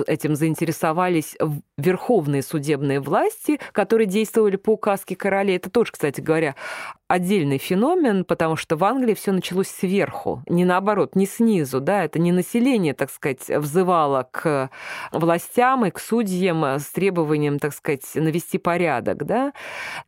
этим 0.07 0.37
заинтересовались 0.37 1.37
верховные 1.77 2.43
судебные 2.43 3.01
власти, 3.01 3.59
которые 3.73 4.07
действовали 4.07 4.57
по 4.57 4.71
указке 4.71 5.17
королей. 5.17 5.57
Это 5.57 5.71
тоже, 5.71 5.93
кстати 5.93 6.21
говоря, 6.21 6.55
отдельный 7.09 7.59
феномен, 7.59 8.25
потому 8.25 8.55
что 8.55 8.77
в 8.77 8.85
Англии 8.85 9.15
все 9.15 9.33
началось 9.33 9.69
сверху, 9.69 10.43
не 10.47 10.65
наоборот, 10.65 11.17
не 11.17 11.27
снизу, 11.27 11.81
да, 11.81 12.05
это 12.05 12.21
не 12.21 12.31
население, 12.31 12.95
так 12.95 13.11
сказать, 13.11 13.49
взывало 13.49 14.29
к 14.31 14.71
властям 15.11 15.85
и 15.87 15.91
к 15.91 15.99
судьям 15.99 16.65
с 16.65 16.87
требованием, 16.87 17.59
так 17.59 17.75
сказать, 17.75 18.05
навести 18.15 18.59
порядок, 18.59 19.27
да. 19.27 19.53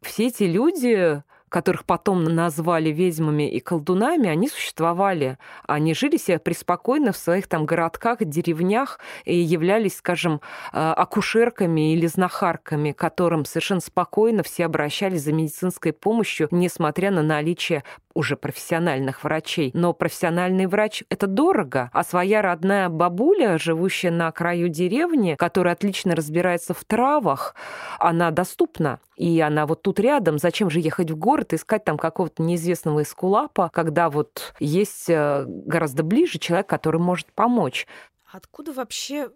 Все 0.01 0.29
эти 0.29 0.45
люди 0.45 1.23
которых 1.53 1.85
потом 1.85 2.25
назвали 2.25 2.89
ведьмами 2.89 3.49
и 3.49 3.61
колдунами, 3.61 4.29
они 4.29 4.49
существовали. 4.49 5.39
Они 5.69 5.95
жили 5.95 6.17
себе 6.17 6.39
преспокойно 6.39 7.13
в 7.13 7.17
своих 7.17 7.47
там 7.47 7.67
городках, 7.67 8.19
деревнях 8.25 8.99
и 9.25 9.37
являлись, 9.37 9.97
скажем, 9.97 10.41
э, 10.73 10.79
акушерками 10.79 11.93
или 11.93 12.07
знахарками, 12.07 12.93
которым 12.93 13.45
совершенно 13.45 13.81
спокойно 13.81 14.43
все 14.43 14.65
обращались 14.65 15.23
за 15.23 15.33
медицинской 15.33 15.93
помощью, 15.93 16.49
несмотря 16.51 17.11
на 17.11 17.23
наличие 17.23 17.85
уже 18.15 18.37
профессиональных 18.37 19.25
врачей. 19.25 19.71
Но 19.75 19.93
профессиональный 19.93 20.67
врач— 20.67 21.05
это 21.09 21.27
дорого, 21.27 21.91
а 21.93 22.05
своя 22.05 22.43
родная 22.43 22.89
бабуля, 22.89 23.59
живущая 23.59 24.11
на 24.11 24.31
краю 24.33 24.69
деревни, 24.69 25.37
которая 25.39 25.75
отлично 25.75 26.15
разбирается 26.15 26.75
в 26.75 26.85
травах, 26.85 27.55
она 27.99 28.31
доступна. 28.31 29.01
И 29.17 29.41
она 29.41 29.67
вот 29.67 29.83
тут 29.83 30.01
рядом. 30.01 30.39
Зачем 30.39 30.71
же 30.71 30.81
ехать 30.81 31.11
в 31.11 31.17
город, 31.17 31.53
искать 31.53 31.85
там 31.85 31.99
какого-то 31.99 32.43
неизвестного 32.43 33.03
эскулапа, 33.03 33.71
когда 33.73 34.11
вот 34.11 34.55
есть 34.59 35.09
э, 35.09 35.45
гораздо 35.47 36.03
ближе 36.03 36.39
человек, 36.39 36.69
который 36.69 37.01
может 37.01 37.33
помочь. 37.33 37.87
Откуда 38.33 38.73
вообще 38.73 39.31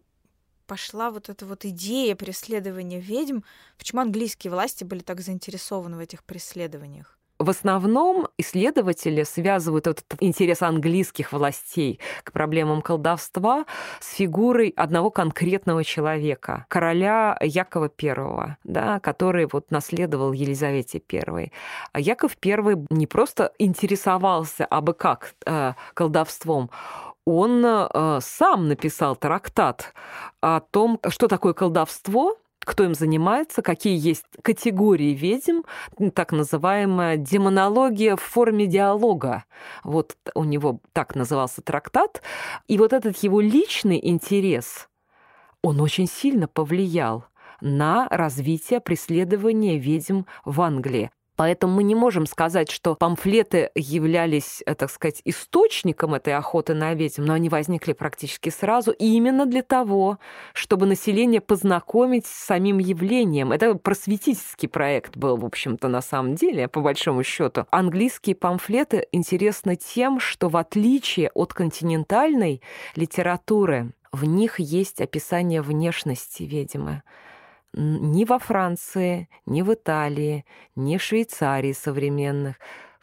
пошла 0.67 1.11
вот 1.11 1.29
эта 1.29 1.47
вот 1.47 1.65
идея 1.65 2.17
преследования 2.17 3.01
ведьм? 3.01 3.41
Почему 3.79 4.01
английские 4.01 4.51
власти 4.51 4.85
были 4.85 5.01
так 5.01 5.21
заинтересованы 5.21 5.97
в 5.97 6.01
этих 6.01 6.25
преследованиях? 6.25 7.16
В 7.39 7.51
основном 7.51 8.29
исследователи 8.39 9.23
связывают 9.23 9.87
этот 9.87 10.07
интерес 10.21 10.63
английских 10.63 11.33
властей 11.33 12.01
к 12.25 12.33
проблемам 12.33 12.83
колдовства 12.83 13.67
с 14.01 14.15
фигурой 14.15 14.73
одного 14.77 15.11
конкретного 15.11 15.85
человека, 15.85 16.67
короля 16.69 17.37
Якова 17.41 17.91
I, 18.03 18.57
да, 18.65 19.01
который 19.01 19.49
вот 19.51 19.71
наследовал 19.71 20.33
Елизавете 20.33 21.03
I. 21.13 21.53
А 21.93 22.01
Яков 22.01 22.37
I 22.45 22.87
не 22.91 23.07
просто 23.07 23.53
интересовался 23.59 24.65
абы 24.65 24.95
как 24.95 25.35
э, 25.47 25.75
колдовством, 25.95 26.71
он 27.27 27.65
э, 27.67 28.21
сам 28.23 28.69
написал 28.69 29.17
трактат 29.17 29.93
о 30.41 30.61
том, 30.61 31.01
что 31.09 31.27
такое 31.27 31.55
колдовство, 31.55 32.39
кто 32.67 32.83
им 32.83 32.95
занимается, 32.95 33.63
какие 33.63 33.97
есть 33.97 34.25
категории 34.43 35.15
ведьм, 35.15 35.61
так 36.13 36.33
называемая 36.33 37.17
демонология 37.17 38.17
в 38.17 38.21
форме 38.21 38.67
диалога. 38.67 39.45
Вот 39.85 40.17
у 40.35 40.43
него 40.43 40.81
так 40.93 41.15
назывался 41.15 41.63
трактат. 41.63 42.23
И 42.67 42.77
вот 42.77 42.93
этот 42.93 43.17
его 43.19 43.41
личный 43.41 44.01
интерес, 44.03 44.89
он 45.63 45.81
очень 45.81 46.09
сильно 46.09 46.49
повлиял 46.49 47.27
на 47.61 48.09
развитие 48.09 48.81
преследования 48.81 49.79
ведьм 49.79 50.23
в 50.45 50.61
Англии. 50.61 51.13
Поэтому 51.37 51.75
мы 51.75 51.83
не 51.83 51.95
можем 51.95 52.27
сказать, 52.27 52.71
что 52.71 52.95
памфлеты 52.95 53.71
являлись, 53.75 54.63
э, 54.67 54.75
так 54.75 54.91
сказать, 54.91 55.21
источником 55.25 56.15
этой 56.15 56.35
охоты 56.35 56.75
на 56.75 56.95
ведьм, 56.95 57.25
но 57.25 57.35
они 57.35 57.49
возникли 57.49 57.93
практически 57.93 58.49
сразу 58.49 58.91
именно 58.93 59.47
для 59.47 59.63
того, 59.63 60.19
чтобы 60.55 60.87
население 60.87 61.41
познакомить 61.41 62.27
с 62.27 62.31
самим 62.31 62.79
явлением. 62.79 63.53
Это 63.53 63.75
просветительский 63.75 64.69
проект 64.69 65.17
был, 65.17 65.37
в 65.37 65.45
общем-то, 65.45 65.89
на 65.89 66.01
самом 66.01 66.35
деле, 66.35 66.69
по 66.69 66.81
большому 66.81 67.23
счету. 67.23 67.67
Английские 67.71 68.35
памфлеты 68.35 69.07
интересны 69.13 69.77
тем, 69.77 70.19
что 70.21 70.49
в 70.49 70.57
отличие 70.57 71.31
от 71.35 71.53
континентальной 71.53 72.63
литературы, 72.95 73.93
в 74.13 74.25
них 74.25 74.59
есть 74.59 75.01
описание 75.01 75.61
внешности 75.61 76.45
ведьмы 76.45 77.03
ни 77.77 78.25
во 78.25 78.39
Франции, 78.39 79.29
ни 79.47 79.63
в 79.63 79.73
Италии, 79.73 80.45
ни 80.77 80.97
в 80.97 81.03
Швейцарии 81.03 81.73
современных 81.73 82.57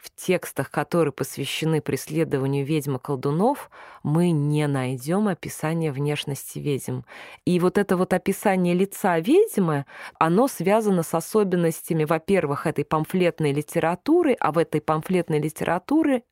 в 0.04 0.14
текстах, 0.14 0.70
которые 0.70 1.12
посвящены 1.12 1.80
преследованию 1.80 2.66
ведьм 2.66 2.96
и 2.96 2.98
колдунов, 2.98 3.70
мы 4.02 4.32
не 4.32 4.66
найдем 4.66 5.28
описания 5.28 5.92
внешности 5.92 6.58
ведьм. 6.58 7.00
И 7.46 7.58
вот 7.58 7.78
это 7.78 7.96
вот 7.96 8.12
описание 8.12 8.74
лица 8.74 9.18
ведьмы, 9.18 9.86
оно 10.18 10.46
связано 10.46 11.02
с 11.02 11.14
особенностями, 11.14 12.04
во-первых, 12.04 12.66
этой 12.66 12.84
памфлетной 12.84 13.52
литературы, 13.52 14.36
а 14.38 14.52
в 14.52 14.58
этой 14.58 14.82
памфлетной 14.82 15.38
литературе 15.38 16.22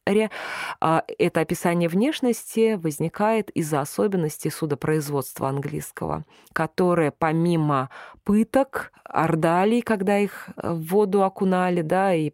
а, 0.80 1.04
это 1.18 1.40
описание 1.40 1.88
внешности 1.88 2.74
возникает 2.74 3.48
из-за 3.50 3.80
особенностей 3.80 4.50
судопроизводства 4.50 5.48
английского, 5.48 6.26
которое 6.52 7.10
помимо 7.10 7.88
пыток, 8.24 8.92
ордалий, 9.04 9.80
когда 9.80 10.18
их 10.18 10.50
в 10.56 10.88
воду 10.88 11.24
окунали, 11.24 11.80
да, 11.80 12.14
и 12.14 12.32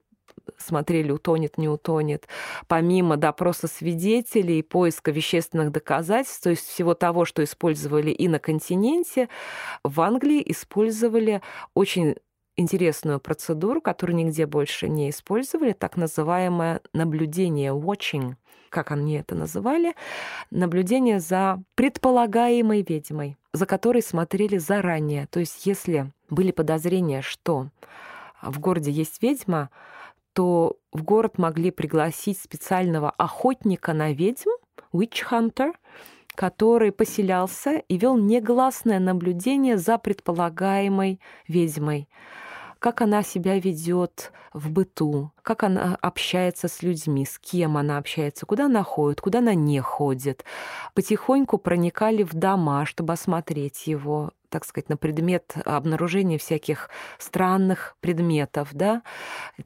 смотрели, 0.56 1.10
утонет, 1.10 1.58
не 1.58 1.68
утонет, 1.68 2.28
помимо 2.66 3.16
допроса 3.16 3.68
свидетелей, 3.68 4.62
поиска 4.62 5.10
вещественных 5.10 5.72
доказательств, 5.72 6.42
то 6.42 6.50
есть 6.50 6.66
всего 6.66 6.94
того, 6.94 7.24
что 7.24 7.42
использовали 7.44 8.10
и 8.10 8.28
на 8.28 8.38
континенте, 8.38 9.28
в 9.84 10.00
Англии 10.00 10.42
использовали 10.46 11.42
очень 11.74 12.16
интересную 12.56 13.20
процедуру, 13.20 13.80
которую 13.80 14.16
нигде 14.16 14.46
больше 14.46 14.88
не 14.88 15.10
использовали, 15.10 15.72
так 15.72 15.96
называемое 15.96 16.80
наблюдение, 16.92 17.72
watching, 17.72 18.34
как 18.68 18.90
они 18.90 19.14
это 19.14 19.34
называли, 19.34 19.94
наблюдение 20.50 21.20
за 21.20 21.62
предполагаемой 21.74 22.84
ведьмой, 22.86 23.36
за 23.52 23.64
которой 23.64 24.02
смотрели 24.02 24.58
заранее. 24.58 25.26
То 25.28 25.40
есть 25.40 25.66
если 25.66 26.12
были 26.28 26.50
подозрения, 26.50 27.22
что 27.22 27.68
в 28.42 28.58
городе 28.60 28.90
есть 28.90 29.22
ведьма, 29.22 29.70
что 30.38 30.76
в 30.92 31.02
город 31.02 31.36
могли 31.36 31.72
пригласить 31.72 32.38
специального 32.38 33.10
охотника 33.10 33.92
на 33.92 34.12
ведьм, 34.12 34.50
witch 34.92 35.24
hunter, 35.28 35.72
который 36.36 36.92
поселялся 36.92 37.82
и 37.88 37.98
вел 37.98 38.16
негласное 38.16 39.00
наблюдение 39.00 39.76
за 39.76 39.98
предполагаемой 39.98 41.18
ведьмой 41.48 42.08
как 42.78 43.00
она 43.00 43.22
себя 43.22 43.58
ведет 43.58 44.32
в 44.52 44.70
быту, 44.70 45.32
как 45.42 45.64
она 45.64 45.98
общается 46.00 46.68
с 46.68 46.82
людьми, 46.82 47.24
с 47.24 47.38
кем 47.38 47.76
она 47.76 47.98
общается, 47.98 48.46
куда 48.46 48.66
она 48.66 48.82
ходит, 48.82 49.20
куда 49.20 49.40
она 49.40 49.54
не 49.54 49.80
ходит. 49.80 50.44
Потихоньку 50.94 51.58
проникали 51.58 52.22
в 52.22 52.34
дома, 52.34 52.86
чтобы 52.86 53.12
осмотреть 53.12 53.86
его, 53.86 54.30
так 54.48 54.64
сказать, 54.64 54.88
на 54.88 54.96
предмет 54.96 55.54
обнаружения 55.64 56.38
всяких 56.38 56.90
странных 57.18 57.96
предметов, 58.00 58.68
да, 58.72 59.02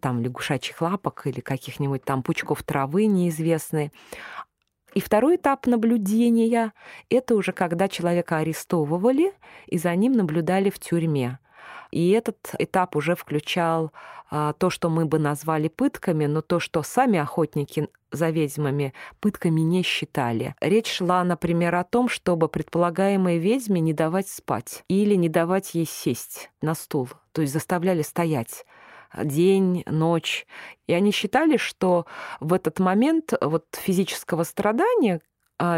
там 0.01 0.21
лягушачьих 0.21 0.81
лапок 0.81 1.27
или 1.27 1.41
каких-нибудь 1.41 2.05
там 2.05 2.23
пучков 2.23 2.63
травы 2.63 3.07
неизвестные. 3.07 3.93
И 4.95 5.01
второй 5.01 5.37
этап 5.37 5.67
наблюдения— 5.67 6.73
это 7.09 7.35
уже 7.35 7.53
когда 7.53 7.89
человека 7.89 8.39
арестовывали 8.39 9.33
и 9.67 9.79
за 9.79 9.95
ним 9.95 10.13
наблюдали 10.13 10.69
в 10.69 10.79
тюрьме. 10.79 11.39
И 11.93 12.11
этот 12.11 12.55
этап 12.59 12.97
уже 12.97 13.15
включал 13.15 13.93
а, 14.31 14.55
то, 14.55 14.71
что 14.71 14.89
мы 14.89 15.05
бы 15.05 15.19
назвали 15.19 15.69
пытками, 15.69 16.25
но 16.25 16.41
то, 16.41 16.59
что 16.59 16.83
сами 16.83 17.19
охотники 17.19 17.89
за 18.11 18.31
ведьмами 18.31 18.95
пытками 19.21 19.61
не 19.61 19.83
считали. 19.83 20.55
Речь 20.61 20.91
шла, 20.91 21.23
например, 21.23 21.75
о 21.75 21.85
том, 21.85 22.09
чтобы 22.09 22.49
предполагаемой 22.49 23.39
ведьме 23.39 23.81
не 23.81 23.93
давать 23.93 24.29
спать 24.29 24.85
или 24.89 25.15
не 25.15 25.29
давать 25.29 25.75
ей 25.75 25.87
сесть 25.87 26.51
на 26.63 26.75
стул, 26.75 27.09
то 27.33 27.43
есть 27.43 27.53
заставляли 27.53 28.03
стоять 28.03 28.65
день, 29.15 29.83
ночь. 29.87 30.47
И 30.87 30.95
они 30.95 31.13
считали, 31.13 31.59
что 31.59 32.07
в 32.41 32.55
этот 32.55 32.79
момент 32.79 33.35
вот 33.41 33.67
физического 33.73 34.43
страдания, 34.45 35.21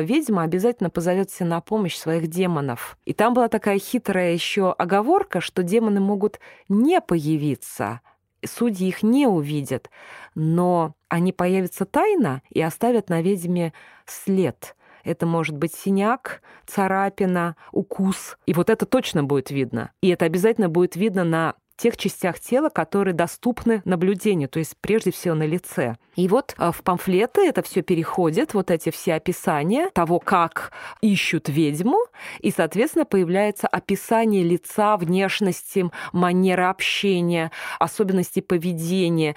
ведьма 0.02 0.42
обязательно 0.42 0.90
позовет 0.90 1.30
себе 1.30 1.48
на 1.48 1.60
помощь 1.60 1.96
своих 1.96 2.28
демонов. 2.28 2.96
И 3.04 3.12
там 3.12 3.34
была 3.34 3.48
такая 3.48 3.78
хитрая 3.78 4.32
еще 4.32 4.72
оговорка, 4.72 5.40
что 5.40 5.62
демоны 5.62 6.00
могут 6.00 6.40
не 6.68 7.00
появиться, 7.00 8.00
судьи 8.44 8.88
их 8.88 9.02
не 9.02 9.26
увидят, 9.26 9.90
но 10.34 10.94
они 11.08 11.32
появятся 11.32 11.84
тайно 11.84 12.42
и 12.50 12.60
оставят 12.60 13.08
на 13.08 13.22
ведьме 13.22 13.72
след. 14.06 14.74
Это 15.04 15.26
может 15.26 15.56
быть 15.56 15.74
синяк, 15.74 16.40
царапина, 16.66 17.56
укус. 17.72 18.38
И 18.46 18.54
вот 18.54 18.70
это 18.70 18.86
точно 18.86 19.22
будет 19.22 19.50
видно. 19.50 19.92
И 20.00 20.08
это 20.08 20.24
обязательно 20.24 20.70
будет 20.70 20.96
видно 20.96 21.24
на 21.24 21.54
тех 21.76 21.96
частях 21.96 22.40
тела, 22.40 22.68
которые 22.68 23.14
доступны 23.14 23.82
наблюдению, 23.84 24.48
то 24.48 24.58
есть 24.58 24.74
прежде 24.80 25.10
всего 25.10 25.34
на 25.34 25.44
лице. 25.44 25.96
И 26.16 26.28
вот 26.28 26.54
а, 26.58 26.70
в 26.72 26.82
памфлеты 26.82 27.46
это 27.46 27.62
все 27.62 27.82
переходит, 27.82 28.54
вот 28.54 28.70
эти 28.70 28.90
все 28.90 29.14
описания 29.14 29.90
того, 29.90 30.20
как 30.20 30.72
ищут 31.00 31.48
ведьму, 31.48 31.98
и, 32.40 32.50
соответственно, 32.50 33.04
появляется 33.04 33.66
описание 33.66 34.42
лица, 34.42 34.96
внешности, 34.96 35.90
манеры 36.12 36.64
общения, 36.64 37.50
особенностей 37.78 38.40
поведения. 38.40 39.34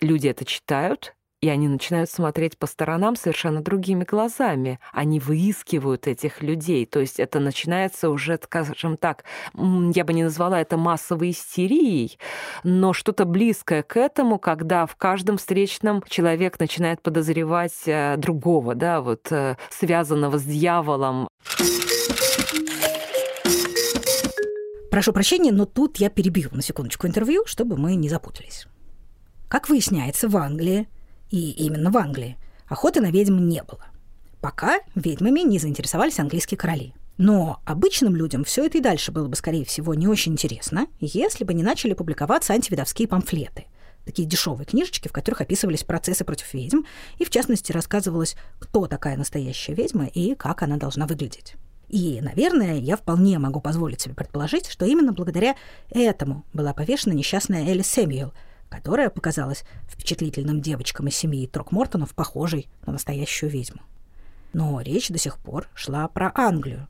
Люди 0.00 0.28
это 0.28 0.44
читают, 0.44 1.14
и 1.40 1.48
они 1.48 1.68
начинают 1.68 2.10
смотреть 2.10 2.58
по 2.58 2.66
сторонам 2.66 3.14
совершенно 3.14 3.60
другими 3.60 4.04
глазами. 4.04 4.80
Они 4.92 5.20
выискивают 5.20 6.06
этих 6.06 6.42
людей. 6.42 6.84
То 6.84 7.00
есть 7.00 7.20
это 7.20 7.38
начинается 7.38 8.10
уже, 8.10 8.38
скажем 8.42 8.96
так, 8.96 9.24
я 9.54 10.04
бы 10.04 10.12
не 10.12 10.24
назвала 10.24 10.60
это 10.60 10.76
массовой 10.76 11.30
истерией, 11.30 12.18
но 12.64 12.92
что-то 12.92 13.24
близкое 13.24 13.82
к 13.82 13.96
этому, 13.96 14.38
когда 14.38 14.86
в 14.86 14.96
каждом 14.96 15.38
встречном 15.38 16.02
человек 16.08 16.58
начинает 16.58 17.02
подозревать 17.02 17.86
э, 17.86 18.16
другого, 18.16 18.74
да, 18.74 19.00
вот 19.00 19.30
э, 19.30 19.56
связанного 19.70 20.38
с 20.38 20.42
дьяволом. 20.42 21.28
Прошу 24.90 25.12
прощения, 25.12 25.52
но 25.52 25.64
тут 25.66 25.98
я 25.98 26.10
перебью 26.10 26.48
на 26.50 26.62
секундочку 26.62 27.06
интервью, 27.06 27.44
чтобы 27.46 27.76
мы 27.76 27.94
не 27.94 28.08
запутались. 28.08 28.66
Как 29.48 29.68
выясняется, 29.68 30.28
в 30.28 30.36
Англии 30.36 30.88
и 31.30 31.50
именно 31.50 31.90
в 31.90 31.96
Англии, 31.96 32.36
охоты 32.66 33.00
на 33.00 33.10
ведьм 33.10 33.38
не 33.46 33.62
было. 33.62 33.86
Пока 34.40 34.78
ведьмами 34.94 35.40
не 35.40 35.58
заинтересовались 35.58 36.18
английские 36.18 36.58
короли. 36.58 36.94
Но 37.16 37.60
обычным 37.64 38.14
людям 38.14 38.44
все 38.44 38.64
это 38.66 38.78
и 38.78 38.80
дальше 38.80 39.10
было 39.10 39.26
бы, 39.26 39.34
скорее 39.34 39.64
всего, 39.64 39.94
не 39.94 40.06
очень 40.06 40.32
интересно, 40.32 40.86
если 41.00 41.42
бы 41.42 41.52
не 41.52 41.64
начали 41.64 41.94
публиковаться 41.94 42.52
антиведовские 42.52 43.08
памфлеты. 43.08 43.64
Такие 44.06 44.26
дешевые 44.26 44.64
книжечки, 44.64 45.08
в 45.08 45.12
которых 45.12 45.40
описывались 45.40 45.82
процессы 45.82 46.24
против 46.24 46.54
ведьм, 46.54 46.82
и, 47.18 47.24
в 47.24 47.30
частности, 47.30 47.72
рассказывалось, 47.72 48.36
кто 48.60 48.86
такая 48.86 49.16
настоящая 49.16 49.74
ведьма 49.74 50.06
и 50.06 50.36
как 50.36 50.62
она 50.62 50.76
должна 50.76 51.06
выглядеть. 51.06 51.56
И, 51.88 52.20
наверное, 52.20 52.78
я 52.78 52.96
вполне 52.96 53.38
могу 53.38 53.60
позволить 53.60 54.00
себе 54.00 54.14
предположить, 54.14 54.68
что 54.68 54.86
именно 54.86 55.12
благодаря 55.12 55.56
этому 55.90 56.44
была 56.52 56.72
повешена 56.72 57.14
несчастная 57.14 57.66
Элли 57.66 57.82
Сэмюэл, 57.82 58.32
которая 58.68 59.10
показалась 59.10 59.64
впечатлительным 59.88 60.60
девочкам 60.60 61.08
из 61.08 61.16
семьи 61.16 61.46
Трокмортонов 61.46 62.14
похожей 62.14 62.68
на 62.86 62.92
настоящую 62.92 63.50
ведьму. 63.50 63.82
Но 64.52 64.80
речь 64.80 65.08
до 65.08 65.18
сих 65.18 65.38
пор 65.38 65.68
шла 65.74 66.08
про 66.08 66.32
Англию. 66.34 66.88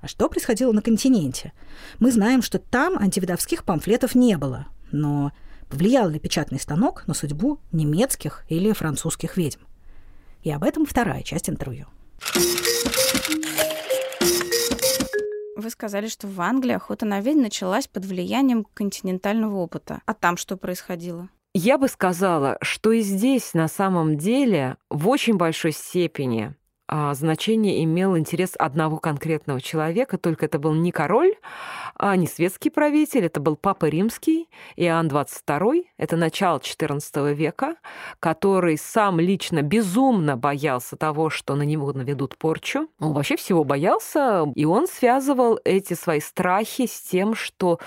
А 0.00 0.08
что 0.08 0.28
происходило 0.28 0.72
на 0.72 0.82
континенте? 0.82 1.52
Мы 1.98 2.12
знаем, 2.12 2.42
что 2.42 2.58
там 2.58 2.98
антивидовских 2.98 3.64
памфлетов 3.64 4.14
не 4.14 4.36
было, 4.36 4.66
но 4.92 5.32
повлиял 5.68 6.08
ли 6.08 6.18
печатный 6.18 6.60
станок 6.60 7.06
на 7.06 7.14
судьбу 7.14 7.60
немецких 7.72 8.44
или 8.48 8.72
французских 8.72 9.36
ведьм? 9.36 9.62
И 10.42 10.50
об 10.50 10.62
этом 10.62 10.86
вторая 10.86 11.22
часть 11.22 11.50
интервью. 11.50 11.86
Вы 15.56 15.70
сказали, 15.70 16.06
что 16.06 16.26
в 16.26 16.38
Англии 16.42 16.74
охота 16.74 17.06
на 17.06 17.20
ведьм 17.20 17.40
началась 17.40 17.88
под 17.88 18.04
влиянием 18.04 18.66
континентального 18.74 19.56
опыта. 19.56 20.02
А 20.04 20.12
там 20.12 20.36
что 20.36 20.58
происходило? 20.58 21.30
Я 21.54 21.78
бы 21.78 21.88
сказала, 21.88 22.58
что 22.60 22.92
и 22.92 23.00
здесь 23.00 23.54
на 23.54 23.66
самом 23.66 24.18
деле 24.18 24.76
в 24.90 25.08
очень 25.08 25.38
большой 25.38 25.72
степени 25.72 26.54
а, 26.88 27.14
значение 27.14 27.82
имел 27.84 28.16
интерес 28.16 28.52
одного 28.58 28.98
конкретного 28.98 29.60
человека, 29.60 30.18
только 30.18 30.46
это 30.46 30.58
был 30.58 30.74
не 30.74 30.92
король, 30.92 31.34
а 31.96 32.14
не 32.16 32.26
светский 32.26 32.70
правитель, 32.70 33.24
это 33.24 33.40
был 33.40 33.56
Папа 33.56 33.86
Римский, 33.86 34.48
Иоанн 34.76 35.08
XXII, 35.08 35.86
это 35.96 36.16
начало 36.16 36.58
XIV 36.58 37.34
века, 37.34 37.76
который 38.20 38.78
сам 38.78 39.18
лично 39.18 39.62
безумно 39.62 40.36
боялся 40.36 40.96
того, 40.96 41.30
что 41.30 41.54
на 41.54 41.62
него 41.62 41.92
наведут 41.92 42.36
порчу. 42.36 42.88
Он 43.00 43.12
вообще 43.12 43.36
всего 43.36 43.64
боялся, 43.64 44.44
и 44.54 44.64
он 44.64 44.86
связывал 44.86 45.58
эти 45.64 45.94
свои 45.94 46.20
страхи 46.20 46.86
с 46.86 47.00
тем, 47.00 47.34
что 47.34 47.80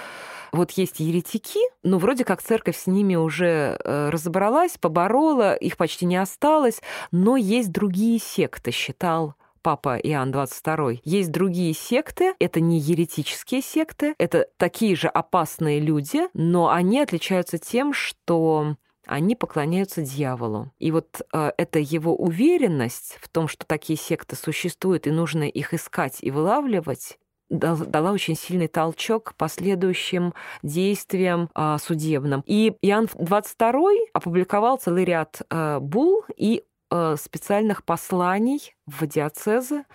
вот 0.51 0.71
есть 0.71 0.99
еретики, 0.99 1.59
но 1.83 1.97
вроде 1.97 2.25
как 2.25 2.41
церковь 2.41 2.77
с 2.77 2.87
ними 2.87 3.15
уже 3.15 3.79
э, 3.83 4.09
разобралась, 4.09 4.77
поборола, 4.77 5.55
их 5.55 5.77
почти 5.77 6.05
не 6.05 6.17
осталось, 6.17 6.81
но 7.11 7.37
есть 7.37 7.71
другие 7.71 8.19
секты, 8.19 8.71
считал 8.89 9.35
Папа 9.61 9.97
Иоанн 9.97 10.31
22. 10.31 11.01
Есть 11.03 11.31
другие 11.31 11.73
секты, 11.73 12.33
это 12.39 12.59
не 12.59 12.79
еретические 12.79 13.61
секты, 13.61 14.15
это 14.17 14.47
такие 14.57 14.95
же 14.95 15.09
опасные 15.09 15.79
люди, 15.79 16.21
но 16.33 16.69
они 16.69 17.01
отличаются 17.01 17.57
тем, 17.57 17.93
что 17.93 18.77
они 19.05 19.35
поклоняются 19.35 20.01
дьяволу. 20.01 20.71
И 20.79 20.91
вот 20.91 21.21
э, 21.33 21.51
эта 21.57 21.79
его 21.79 22.15
уверенность 22.15 23.17
в 23.21 23.27
том, 23.27 23.47
что 23.47 23.65
такие 23.67 23.97
секты 23.97 24.35
существуют 24.35 25.07
и 25.07 25.11
нужно 25.11 25.43
их 25.43 25.73
искать 25.73 26.17
и 26.21 26.31
вылавливать, 26.31 27.17
дала 27.49 28.11
очень 28.11 28.35
сильный 28.35 28.67
толчок 28.67 29.33
последующим 29.35 30.33
действиям 30.63 31.49
а, 31.53 31.77
судебным. 31.79 32.43
И 32.45 32.75
Иоанн 32.81 33.05
XXII 33.05 34.07
опубликовал 34.13 34.77
целый 34.77 35.03
ряд 35.03 35.41
а, 35.49 35.79
бул 35.79 36.23
и 36.37 36.63
специальных 36.91 37.83
посланий 37.83 38.75
в 38.87 39.05
диацезы, 39.05 39.85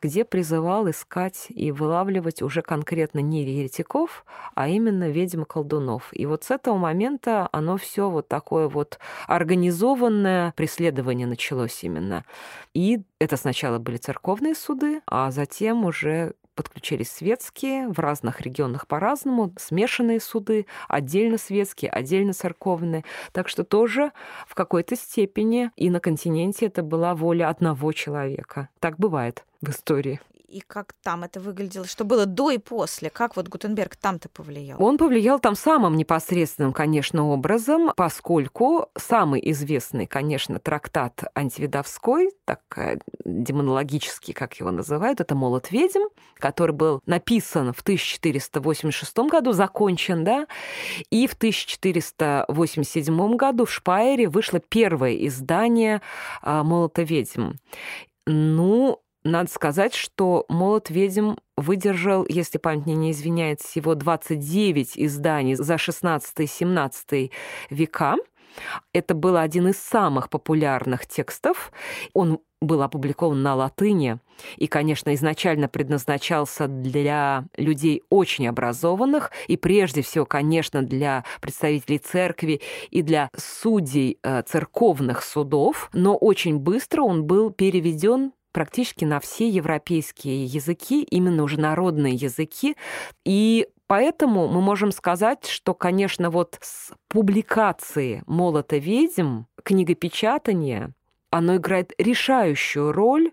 где 0.00 0.24
призывал 0.24 0.88
искать 0.90 1.46
и 1.48 1.72
вылавливать 1.72 2.42
уже 2.42 2.60
конкретно 2.60 3.20
не 3.20 3.42
еретиков, 3.42 4.24
а 4.54 4.68
именно 4.68 5.08
ведьм 5.08 5.44
колдунов. 5.44 6.10
И 6.12 6.26
вот 6.26 6.44
с 6.44 6.50
этого 6.50 6.76
момента 6.76 7.48
оно 7.52 7.78
все 7.78 8.10
вот 8.10 8.28
такое 8.28 8.68
вот 8.68 8.98
организованное 9.26 10.52
преследование 10.56 11.26
началось 11.26 11.82
именно. 11.82 12.24
И 12.74 13.02
это 13.18 13.36
сначала 13.36 13.78
были 13.78 13.96
церковные 13.96 14.54
суды, 14.54 15.00
а 15.06 15.30
затем 15.30 15.84
уже 15.86 16.34
подключились 16.54 17.10
светские, 17.10 17.88
в 17.88 17.98
разных 17.98 18.40
регионах 18.40 18.86
по-разному, 18.86 19.52
смешанные 19.58 20.20
суды, 20.20 20.66
отдельно 20.88 21.38
светские, 21.38 21.90
отдельно 21.90 22.32
церковные. 22.32 23.04
Так 23.32 23.48
что 23.48 23.64
тоже 23.64 24.12
в 24.46 24.54
какой-то 24.54 24.96
степени 24.96 25.70
и 25.76 25.90
на 25.90 26.00
континенте 26.00 26.66
это 26.66 26.82
была 26.82 27.14
воля 27.14 27.48
одного 27.48 27.92
человека. 27.92 28.68
Так 28.80 28.98
бывает 28.98 29.44
в 29.60 29.70
истории 29.70 30.20
и 30.54 30.60
как 30.60 30.92
там 31.02 31.24
это 31.24 31.40
выглядело, 31.40 31.84
что 31.84 32.04
было 32.04 32.26
до 32.26 32.52
и 32.52 32.58
после, 32.58 33.10
как 33.10 33.34
вот 33.34 33.48
Гутенберг 33.48 33.96
там-то 33.96 34.28
повлиял? 34.28 34.80
Он 34.80 34.98
повлиял 34.98 35.40
там 35.40 35.56
самым 35.56 35.96
непосредственным, 35.96 36.72
конечно, 36.72 37.28
образом, 37.28 37.90
поскольку 37.96 38.86
самый 38.96 39.40
известный, 39.50 40.06
конечно, 40.06 40.60
трактат 40.60 41.24
антивидовской, 41.34 42.30
так 42.44 42.60
демонологический, 43.24 44.32
как 44.32 44.54
его 44.54 44.70
называют, 44.70 45.20
это 45.20 45.34
«Молот 45.34 45.72
ведьм», 45.72 46.04
который 46.34 46.70
был 46.70 47.00
написан 47.04 47.72
в 47.72 47.80
1486 47.80 49.18
году, 49.28 49.50
закончен, 49.50 50.22
да, 50.22 50.46
и 51.10 51.26
в 51.26 51.34
1487 51.34 53.36
году 53.36 53.64
в 53.64 53.72
Шпайере 53.72 54.28
вышло 54.28 54.60
первое 54.60 55.16
издание 55.26 56.00
а, 56.42 56.62
«Молота 56.62 57.02
ведьм». 57.02 57.54
Ну, 58.26 59.03
надо 59.24 59.50
сказать, 59.50 59.94
что 59.94 60.44
«Молот 60.48 60.90
ведьм» 60.90 61.34
выдержал, 61.56 62.26
если 62.28 62.58
память 62.58 62.86
мне 62.86 62.94
не 62.94 63.10
изменяет, 63.10 63.60
всего 63.60 63.94
29 63.94 64.98
изданий 64.98 65.54
за 65.54 65.74
16-17 65.74 67.30
века. 67.70 68.16
Это 68.92 69.14
был 69.14 69.36
один 69.36 69.68
из 69.68 69.78
самых 69.78 70.30
популярных 70.30 71.06
текстов. 71.06 71.72
Он 72.12 72.38
был 72.60 72.82
опубликован 72.82 73.42
на 73.42 73.54
латыни 73.54 74.18
и, 74.56 74.66
конечно, 74.66 75.14
изначально 75.14 75.68
предназначался 75.68 76.66
для 76.66 77.46
людей 77.56 78.02
очень 78.10 78.48
образованных 78.48 79.32
и 79.48 79.56
прежде 79.56 80.02
всего, 80.02 80.24
конечно, 80.24 80.82
для 80.82 81.24
представителей 81.40 81.98
церкви 81.98 82.60
и 82.90 83.02
для 83.02 83.28
судей 83.36 84.18
э, 84.22 84.42
церковных 84.42 85.22
судов, 85.22 85.90
но 85.92 86.16
очень 86.16 86.58
быстро 86.58 87.02
он 87.02 87.24
был 87.24 87.50
переведен 87.50 88.32
практически 88.54 89.04
на 89.04 89.20
все 89.20 89.48
европейские 89.48 90.46
языки, 90.46 91.02
именно 91.02 91.42
уже 91.42 91.60
народные 91.60 92.14
языки. 92.14 92.76
И 93.24 93.66
поэтому 93.88 94.48
мы 94.48 94.62
можем 94.62 94.92
сказать, 94.92 95.46
что, 95.46 95.74
конечно, 95.74 96.30
вот 96.30 96.58
с 96.62 96.92
публикации 97.08 98.22
«Молота 98.26 98.78
ведьм» 98.78 99.42
книгопечатание, 99.62 100.92
оно 101.30 101.56
играет 101.56 101.92
решающую 101.98 102.92
роль 102.92 103.32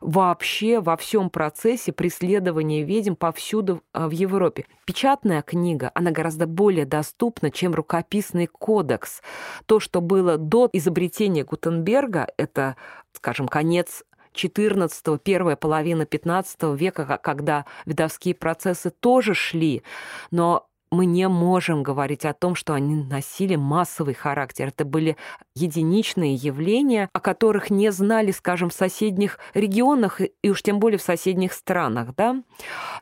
вообще 0.00 0.80
во 0.80 0.96
всем 0.96 1.30
процессе 1.30 1.92
преследования 1.92 2.82
ведьм 2.82 3.14
повсюду 3.14 3.82
а, 3.92 4.08
в 4.08 4.10
Европе. 4.10 4.64
Печатная 4.84 5.42
книга, 5.42 5.90
она 5.94 6.10
гораздо 6.10 6.46
более 6.46 6.86
доступна, 6.86 7.50
чем 7.50 7.74
рукописный 7.74 8.46
кодекс. 8.46 9.22
То, 9.66 9.80
что 9.80 10.00
было 10.00 10.38
до 10.38 10.68
изобретения 10.72 11.44
Гутенберга, 11.44 12.26
это, 12.36 12.76
скажем, 13.12 13.46
конец 13.48 14.02
XIV, 14.34 15.18
первая 15.22 15.56
половина 15.56 16.02
XV 16.02 16.76
века, 16.76 17.18
когда 17.22 17.66
видовские 17.84 18.34
процессы 18.34 18.90
тоже 18.90 19.34
шли, 19.34 19.82
но 20.30 20.68
мы 20.92 21.06
не 21.06 21.26
можем 21.26 21.82
говорить 21.82 22.26
о 22.26 22.34
том, 22.34 22.54
что 22.54 22.74
они 22.74 22.94
носили 22.94 23.56
массовый 23.56 24.12
характер. 24.12 24.68
Это 24.68 24.84
были 24.84 25.16
единичные 25.54 26.34
явления, 26.34 27.08
о 27.14 27.20
которых 27.20 27.70
не 27.70 27.90
знали, 27.90 28.30
скажем, 28.30 28.68
в 28.68 28.74
соседних 28.74 29.38
регионах 29.54 30.20
и 30.20 30.50
уж 30.50 30.62
тем 30.62 30.78
более 30.78 30.98
в 30.98 31.02
соседних 31.02 31.54
странах. 31.54 32.14
Да? 32.14 32.42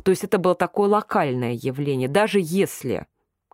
То 0.05 0.13
есть 0.13 0.23
это 0.23 0.39
было 0.39 0.55
такое 0.55 0.89
локальное 0.89 1.53
явление. 1.53 2.09
Даже 2.09 2.39
если, 2.41 3.07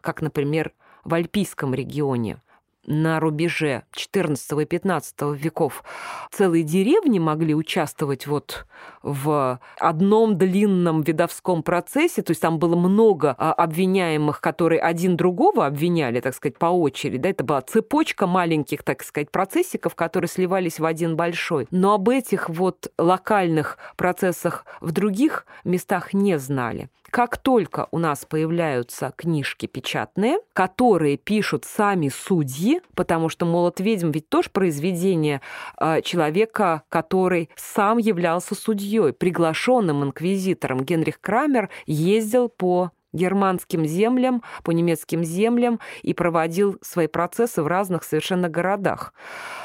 как, 0.02 0.20
например, 0.20 0.72
в 1.02 1.14
Альпийском 1.14 1.74
регионе 1.74 2.42
на 2.86 3.20
рубеже 3.20 3.84
XIV 3.92 4.62
и 4.62 4.66
XV 4.66 5.36
веков 5.36 5.84
целые 6.30 6.64
деревни 6.64 7.18
могли 7.18 7.54
участвовать 7.54 8.26
вот 8.26 8.66
в 9.06 9.60
одном 9.78 10.36
длинном 10.36 11.02
видовском 11.02 11.62
процессе, 11.62 12.22
то 12.22 12.32
есть 12.32 12.42
там 12.42 12.58
было 12.58 12.74
много 12.74 13.34
а, 13.38 13.52
обвиняемых, 13.52 14.40
которые 14.40 14.80
один 14.80 15.16
другого 15.16 15.64
обвиняли, 15.64 16.20
так 16.20 16.34
сказать, 16.34 16.58
по 16.58 16.66
очереди, 16.66 17.18
да, 17.18 17.28
это 17.28 17.44
была 17.44 17.62
цепочка 17.62 18.26
маленьких, 18.26 18.82
так 18.82 19.04
сказать, 19.04 19.30
процессиков, 19.30 19.94
которые 19.94 20.28
сливались 20.28 20.80
в 20.80 20.84
один 20.84 21.16
большой. 21.16 21.68
Но 21.70 21.94
об 21.94 22.08
этих 22.08 22.48
вот 22.48 22.90
локальных 22.98 23.78
процессах 23.96 24.66
в 24.80 24.90
других 24.90 25.46
местах 25.64 26.12
не 26.12 26.36
знали. 26.38 26.88
Как 27.10 27.38
только 27.38 27.86
у 27.92 27.98
нас 27.98 28.24
появляются 28.24 29.12
книжки 29.16 29.66
печатные, 29.66 30.38
которые 30.52 31.16
пишут 31.16 31.64
сами 31.64 32.08
судьи, 32.08 32.80
потому 32.94 33.28
что 33.28 33.46
«Молот 33.46 33.80
ведьм» 33.80 34.10
ведь 34.10 34.28
тоже 34.28 34.50
произведение 34.50 35.40
э, 35.80 36.02
человека, 36.02 36.82
который 36.88 37.48
сам 37.54 37.98
являлся 37.98 38.54
судьей, 38.54 38.95
приглашенным 39.12 40.04
инквизитором. 40.04 40.84
Генрих 40.84 41.20
Крамер 41.20 41.70
ездил 41.86 42.48
по 42.48 42.92
германским 43.16 43.86
землям, 43.86 44.42
по 44.62 44.70
немецким 44.70 45.24
землям 45.24 45.80
и 46.02 46.14
проводил 46.14 46.78
свои 46.82 47.06
процессы 47.06 47.62
в 47.62 47.66
разных 47.66 48.04
совершенно 48.04 48.48
городах. 48.48 49.12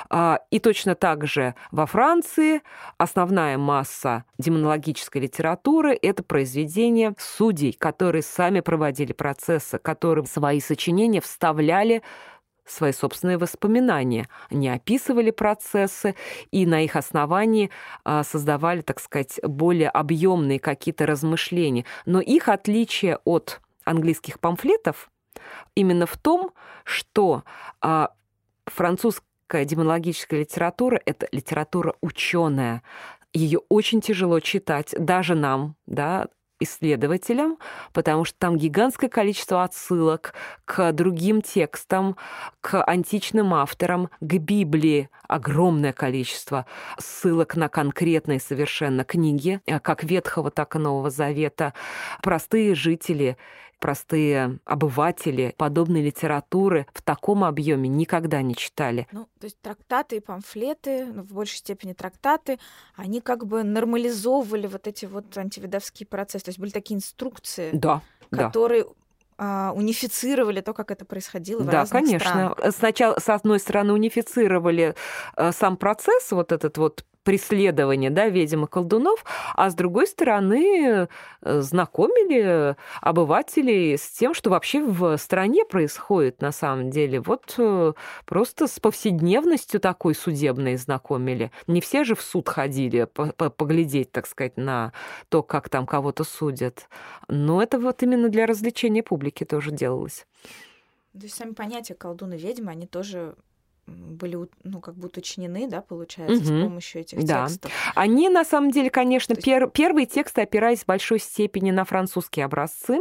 А, 0.09 0.39
и 0.49 0.59
точно 0.59 0.95
так 0.95 1.27
же 1.27 1.55
во 1.71 1.85
Франции 1.85 2.61
основная 2.97 3.57
масса 3.57 4.25
демонологической 4.37 5.21
литературы– 5.21 5.97
это 6.01 6.23
произведения 6.23 7.13
судей, 7.17 7.73
которые 7.73 8.23
сами 8.23 8.61
проводили 8.61 9.13
процессы, 9.13 9.77
которые 9.77 10.25
свои 10.25 10.59
сочинения 10.59 11.21
вставляли 11.21 12.01
свои 12.71 12.91
собственные 12.91 13.37
воспоминания. 13.37 14.27
Они 14.49 14.69
описывали 14.69 15.31
процессы 15.31 16.15
и 16.51 16.65
на 16.65 16.83
их 16.83 16.95
основании 16.95 17.69
а, 18.03 18.23
создавали, 18.23 18.81
так 18.81 18.99
сказать, 18.99 19.39
более 19.43 19.89
объемные 19.89 20.59
какие-то 20.59 21.05
размышления. 21.05 21.85
Но 22.05 22.21
их 22.21 22.49
отличие 22.49 23.19
от 23.25 23.61
английских 23.83 24.39
памфлетов 24.39 25.09
именно 25.75 26.05
в 26.05 26.17
том, 26.17 26.51
что 26.83 27.43
а, 27.81 28.11
французская 28.65 29.65
демонологическая 29.65 30.41
литература— 30.41 31.01
это 31.05 31.27
литература 31.31 31.95
ученая. 32.01 32.83
Ее 33.33 33.59
очень 33.69 34.01
тяжело 34.01 34.39
читать, 34.39 34.93
даже 34.97 35.35
нам, 35.35 35.75
да, 35.85 36.27
исследователям, 36.61 37.57
потому 37.93 38.25
что 38.25 38.37
там 38.37 38.57
гигантское 38.57 39.09
количество 39.09 39.63
отсылок 39.63 40.33
к 40.65 40.91
другим 40.93 41.41
текстам, 41.41 42.15
к 42.61 42.81
античным 42.83 43.53
авторам, 43.53 44.09
к 44.19 44.33
Библии 44.37 45.09
огромное 45.27 45.93
количество 45.93 46.65
ссылок 46.97 47.55
на 47.55 47.69
конкретные 47.69 48.39
совершенно 48.39 49.03
книги, 49.03 49.61
э, 49.65 49.79
как 49.79 50.03
Ветхого, 50.03 50.51
так 50.51 50.75
и 50.75 50.79
Нового 50.79 51.09
Завета. 51.09 51.73
Простые 52.21 52.75
жители 52.75 53.37
простые 53.81 54.59
обыватели 54.63 55.53
подобной 55.57 56.01
литературы 56.01 56.85
в 56.93 57.01
таком 57.01 57.43
объеме 57.43 57.89
никогда 57.89 58.41
не 58.41 58.55
читали. 58.55 59.07
Ну, 59.11 59.27
то 59.39 59.45
есть 59.45 59.59
трактаты 59.59 60.17
и 60.17 60.19
памфлеты, 60.21 61.07
ну, 61.07 61.23
в 61.23 61.33
большей 61.33 61.57
степени 61.57 61.93
трактаты, 61.93 62.59
они 62.95 63.19
как 63.19 63.45
бы 63.45 63.63
нормализовывали 63.63 64.67
вот 64.67 64.87
эти 64.87 65.05
вот 65.05 65.35
антивидовские 65.37 66.07
процессы. 66.07 66.45
То 66.45 66.49
есть 66.49 66.59
были 66.59 66.69
такие 66.69 66.95
инструкции, 66.95 67.71
да, 67.73 68.01
которые 68.29 68.83
да 68.83 68.89
унифицировали 69.73 70.61
то, 70.61 70.71
как 70.71 70.91
это 70.91 71.03
происходило 71.03 71.61
в 71.63 71.65
да, 71.65 71.71
разных 71.71 72.03
конечно. 72.03 72.29
странах. 72.29 72.75
Сначала, 72.75 73.19
с 73.19 73.27
одной 73.27 73.59
стороны, 73.59 73.91
унифицировали 73.91 74.93
э, 75.35 75.51
сам 75.51 75.77
процесс, 75.77 76.29
вот 76.29 76.51
этот 76.51 76.77
вот 76.77 77.03
преследования 77.23 78.09
да, 78.09 78.27
ведьм 78.27 78.65
и 78.65 78.67
колдунов, 78.67 79.23
а 79.55 79.69
с 79.69 79.75
другой 79.75 80.07
стороны 80.07 81.07
э, 81.41 81.61
знакомили 81.61 82.75
обывателей 83.01 83.97
с 83.97 84.09
тем, 84.09 84.33
что 84.33 84.49
вообще 84.49 84.81
в 84.81 85.17
стране 85.17 85.65
происходит 85.65 86.41
на 86.41 86.51
самом 86.51 86.89
деле. 86.89 87.19
Вот 87.19 87.55
э, 87.57 87.93
просто 88.25 88.67
с 88.67 88.79
повседневностью 88.79 89.79
такой 89.79 90.15
судебной 90.15 90.75
знакомили. 90.77 91.51
Не 91.67 91.81
все 91.81 92.03
же 92.03 92.15
в 92.15 92.21
суд 92.21 92.49
ходили 92.49 93.05
поглядеть, 93.05 94.11
так 94.11 94.27
сказать, 94.27 94.57
на 94.57 94.93
то, 95.29 95.43
как 95.43 95.69
там 95.69 95.85
кого-то 95.85 96.23
судят. 96.23 96.87
Но 97.27 97.61
это 97.61 97.79
вот 97.79 98.03
именно 98.03 98.29
для 98.29 98.45
развлечения 98.45 99.03
публики 99.03 99.43
тоже 99.43 99.71
делалось. 99.71 100.25
То 101.13 101.23
есть 101.23 101.35
сами 101.35 101.53
понятия 101.53 101.93
колдун 101.93 102.33
и 102.33 102.37
ведьма, 102.37 102.71
они 102.71 102.87
тоже 102.87 103.35
были, 103.87 104.37
ну, 104.63 104.79
как 104.79 104.95
бы 104.95 105.07
уточнены, 105.07 105.67
да, 105.67 105.81
получается, 105.81 106.35
угу. 106.35 106.43
с 106.43 106.63
помощью 106.63 107.01
этих 107.01 107.23
да. 107.23 107.47
текстов. 107.47 107.71
Они, 107.95 108.29
на 108.29 108.45
самом 108.45 108.71
деле, 108.71 108.89
конечно, 108.89 109.33
есть... 109.33 109.43
пер... 109.43 109.69
первые 109.69 110.05
тексты 110.05 110.41
опирались 110.41 110.79
в 110.79 110.85
большой 110.85 111.19
степени 111.19 111.71
на 111.71 111.85
французские 111.85 112.45
образцы. 112.45 112.99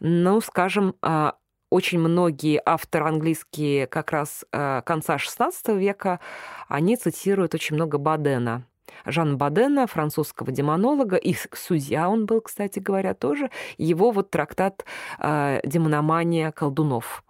Ну, 0.00 0.40
скажем, 0.40 0.94
а, 1.02 1.36
очень 1.70 1.98
многие 1.98 2.60
авторы 2.64 3.06
английские 3.06 3.86
как 3.86 4.10
раз 4.10 4.44
а, 4.52 4.82
конца 4.82 5.16
XVI 5.16 5.52
века, 5.78 6.20
они 6.68 6.96
цитируют 6.96 7.54
очень 7.54 7.76
много 7.76 7.98
Бадена. 7.98 8.66
Жан 9.04 9.36
Бадена, 9.38 9.86
французского 9.86 10.52
демонолога, 10.52 11.16
и 11.16 11.34
судья 11.52 12.08
он 12.08 12.26
был, 12.26 12.40
кстати 12.40 12.78
говоря, 12.78 13.14
тоже, 13.14 13.50
его 13.78 14.10
вот 14.10 14.30
трактат 14.30 14.84
э, 15.18 15.60
«Демономания 15.64 16.52
колдунов». 16.52 17.24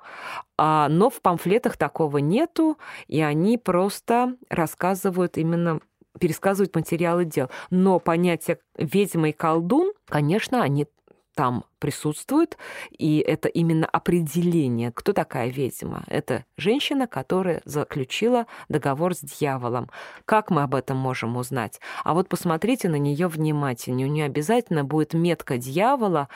А, 0.59 0.89
но 0.89 1.09
в 1.11 1.21
памфлетах 1.21 1.77
такого 1.77 2.19
нету, 2.19 2.79
и 3.07 3.21
они 3.21 3.59
просто 3.59 4.37
рассказывают 4.49 5.39
именно 5.39 5.81
пересказывают 6.19 6.75
материалы 6.75 7.25
дел. 7.25 7.49
Но 7.71 7.99
понятие 7.99 8.59
ведьма 8.77 9.31
и 9.31 9.33
колдун, 9.33 9.93
конечно, 10.07 10.63
они 10.63 10.87
там 11.35 11.65
присутствует, 11.79 12.59
и 12.91 13.19
это 13.19 13.49
именно 13.49 13.87
определение, 13.87 14.93
кто 14.93 15.13
такая 15.13 15.49
ведьма. 15.49 16.05
Это 16.07 16.45
женщина, 16.57 17.07
которая 17.07 17.63
заключила 17.65 18.47
договор 18.69 19.15
с 19.15 19.21
дьяволом. 19.21 19.91
Как 20.25 20.51
мы 20.51 20.63
об 20.63 20.75
этом 20.75 20.97
можем 20.97 21.37
узнать? 21.37 21.81
А 22.05 22.15
вот 22.15 22.29
посмотрите 22.29 22.89
на 22.89 22.97
нее 22.97 23.29
внимательнее. 23.29 24.07
У 24.07 24.11
нее 24.11 24.25
обязательно 24.27 24.85
будет 24.85 25.15
метка 25.15 25.57
дьявола, 25.57 26.29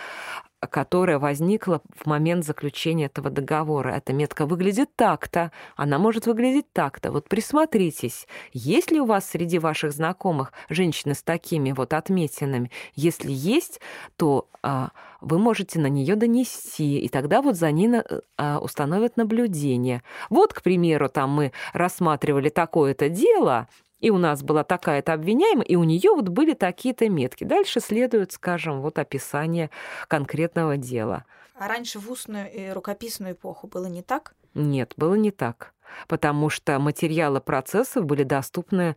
которая 0.66 1.18
возникла 1.18 1.81
в 1.94 2.07
момент 2.07 2.44
заключения 2.44 3.07
этого 3.07 3.31
договора. 3.31 3.90
Эта 3.90 4.12
метка 4.12 4.46
выглядит 4.46 4.90
так-то, 4.96 5.53
она 5.77 5.98
может 5.98 6.27
выглядеть 6.27 6.72
так-то. 6.72 7.12
Вот 7.12 7.29
присмотритесь, 7.29 8.27
есть 8.53 8.90
ли 8.90 9.00
у 9.00 9.05
вас 9.05 9.29
среди 9.29 9.59
ваших 9.59 9.92
знакомых 9.92 10.53
женщины 10.68 11.14
с 11.14 11.22
такими 11.22 11.72
вот 11.72 11.92
отметинами? 11.92 12.70
Если 12.94 13.33
есть, 13.33 13.81
то 14.16 14.48
а, 14.62 14.90
вы 15.20 15.38
можете 15.38 15.79
на 15.79 15.88
нее 15.88 16.16
донести, 16.16 16.98
и 16.98 17.09
тогда 17.09 17.42
вот 17.42 17.57
за 17.57 17.70
ней 17.70 17.90
а, 18.37 18.59
установят 18.61 19.16
наблюдение. 19.16 20.03
Вот, 20.31 20.55
к 20.55 20.62
примеру, 20.62 21.09
там 21.09 21.31
мы 21.31 21.53
рассматривали 21.72 22.48
такое-то 22.48 23.09
дело, 23.09 23.68
и 24.05 24.11
у 24.11 24.19
нас 24.19 24.43
была 24.43 24.64
такая-то 24.64 25.14
обвиняемая, 25.14 25.64
и 25.64 25.77
у 25.77 25.85
нее 25.85 26.11
вот 26.11 26.29
были 26.29 26.53
такие-то 26.53 27.09
метки. 27.09 27.45
Дальше 27.45 27.81
следует, 27.81 28.33
скажем, 28.33 28.83
вот 28.83 28.99
описание 28.99 29.71
конкретного 30.09 30.77
дела. 30.77 31.25
А 31.59 31.69
раньше 31.69 31.99
в 31.99 32.11
устную 32.11 32.53
и 32.53 32.69
рукописную 32.71 33.33
эпоху 33.33 33.67
было 33.67 33.87
не 33.87 34.03
так? 34.03 34.35
Нет, 34.53 34.93
было 34.99 35.14
не 35.14 35.31
так, 35.31 35.73
потому 36.07 36.51
что 36.51 36.79
материалы 36.79 37.40
процессов 37.40 38.05
были 38.05 38.25
доступны 38.25 38.97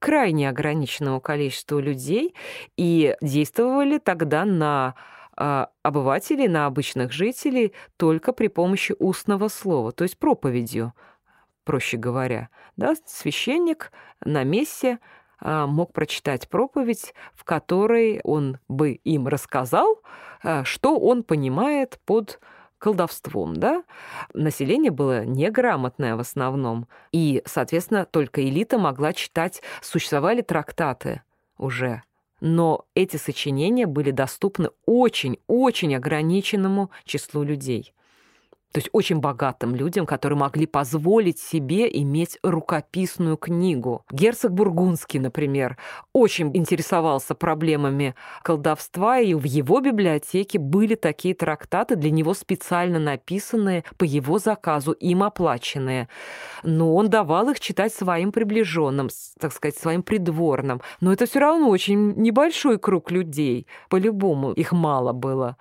крайне 0.00 0.48
ограниченному 0.48 1.20
количеству 1.20 1.78
людей 1.78 2.34
и 2.76 3.14
действовали 3.20 3.98
тогда 3.98 4.44
на 4.44 4.96
а, 5.36 5.70
обывателей, 5.84 6.48
на 6.48 6.66
обычных 6.66 7.12
жителей 7.12 7.74
только 7.96 8.32
при 8.32 8.48
помощи 8.48 8.92
устного 8.98 9.46
слова, 9.46 9.92
то 9.92 10.02
есть 10.02 10.18
проповедью 10.18 10.94
проще 11.68 11.98
говоря. 11.98 12.48
Да, 12.78 12.94
священник 13.04 13.92
на 14.24 14.42
мессе 14.42 15.00
а, 15.38 15.66
мог 15.66 15.92
прочитать 15.92 16.48
проповедь, 16.48 17.12
в 17.34 17.44
которой 17.44 18.22
он 18.24 18.56
бы 18.68 18.92
им 18.92 19.28
рассказал, 19.28 20.00
а, 20.42 20.64
что 20.64 20.98
он 20.98 21.22
понимает 21.22 22.00
под 22.06 22.40
колдовством, 22.78 23.54
да? 23.54 23.84
Население 24.32 24.90
было 24.90 25.26
неграмотное 25.26 26.16
в 26.16 26.20
основном, 26.20 26.88
и, 27.12 27.42
соответственно, 27.44 28.06
только 28.06 28.42
элита 28.42 28.78
могла 28.78 29.12
читать, 29.12 29.60
существовали 29.82 30.40
трактаты 30.40 31.20
уже, 31.58 32.02
но 32.40 32.86
эти 32.94 33.18
сочинения 33.18 33.86
были 33.86 34.10
доступны 34.10 34.70
очень-очень 34.86 35.94
ограниченному 35.94 36.90
числу 37.04 37.42
людей. 37.42 37.92
То 38.72 38.80
есть 38.80 38.90
очень 38.92 39.20
богатым 39.20 39.74
людям, 39.74 40.04
которые 40.04 40.38
могли 40.38 40.66
позволить 40.66 41.38
себе 41.38 41.88
иметь 42.02 42.38
рукописную 42.42 43.38
книгу. 43.38 44.04
Герцог 44.10 44.52
Бургундский, 44.52 45.20
например, 45.20 45.78
очень 46.12 46.54
интересовался 46.54 47.34
проблемами 47.34 48.14
колдовства, 48.42 49.20
и 49.20 49.32
в 49.32 49.44
его 49.44 49.80
библиотеке 49.80 50.58
были 50.58 50.96
такие 50.96 51.34
трактаты, 51.34 51.96
для 51.96 52.10
него 52.10 52.34
специально 52.34 52.98
написанные, 52.98 53.84
по 53.96 54.04
его 54.04 54.38
заказу, 54.38 54.92
им 54.92 55.22
оплаченные. 55.22 56.08
Но 56.62 56.94
он 56.94 57.08
давал 57.08 57.48
их 57.48 57.60
читать 57.60 57.94
своим 57.94 58.32
приближенным, 58.32 59.08
так 59.40 59.54
сказать, 59.54 59.78
своим 59.78 60.02
придворным. 60.02 60.82
Но 61.00 61.10
это 61.10 61.24
все 61.24 61.38
равно 61.38 61.70
очень 61.70 62.12
небольшой 62.16 62.78
круг 62.78 63.10
людей. 63.10 63.66
По-любому 63.88 64.52
их 64.52 64.72
мало 64.72 65.14
было. 65.14 65.56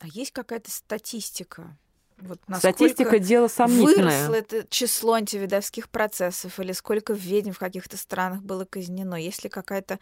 А 0.00 0.06
есть 0.06 0.32
какая-то 0.32 0.70
статистика? 0.70 1.76
Вот 2.22 2.38
Статистика 2.58 3.18
дело 3.18 3.48
сомнительное. 3.48 4.28
Выросло 4.28 4.34
это 4.34 4.66
число 4.68 5.14
антивидовских 5.14 5.88
процессов 5.88 6.58
или 6.60 6.72
сколько 6.72 7.12
ведьм 7.12 7.52
в 7.52 7.58
каких-то 7.58 7.96
странах 7.96 8.42
было 8.42 8.64
казнено? 8.64 9.16
Есть 9.16 9.44
ли 9.44 9.50
какая-то 9.50 9.98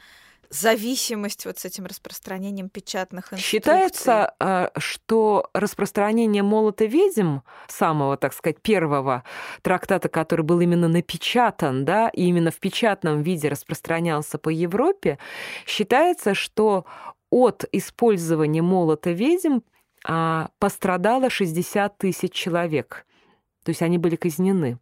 зависимость 0.50 1.46
вот 1.46 1.58
с 1.60 1.64
этим 1.64 1.86
распространением 1.86 2.68
печатных 2.68 3.32
инструкций? 3.32 3.48
Считается, 3.48 4.34
что 4.76 5.48
распространение 5.54 6.42
молота 6.42 6.86
ведьм, 6.86 7.38
самого, 7.68 8.16
так 8.16 8.34
сказать, 8.34 8.60
первого 8.60 9.24
трактата, 9.62 10.08
который 10.08 10.42
был 10.42 10.60
именно 10.60 10.88
напечатан, 10.88 11.84
да, 11.84 12.08
и 12.08 12.24
именно 12.24 12.50
в 12.50 12.58
печатном 12.58 13.22
виде 13.22 13.48
распространялся 13.48 14.38
по 14.38 14.48
Европе, 14.48 15.18
считается, 15.66 16.34
что 16.34 16.84
от 17.30 17.64
использования 17.70 18.60
молота 18.60 19.12
ведьм 19.12 19.60
а, 20.04 20.50
пострадало 20.58 21.30
60 21.30 21.98
тысяч 21.98 22.32
человек. 22.32 23.06
То 23.64 23.70
есть 23.70 23.82
они 23.82 23.98
были 23.98 24.16
казнены. 24.16 24.78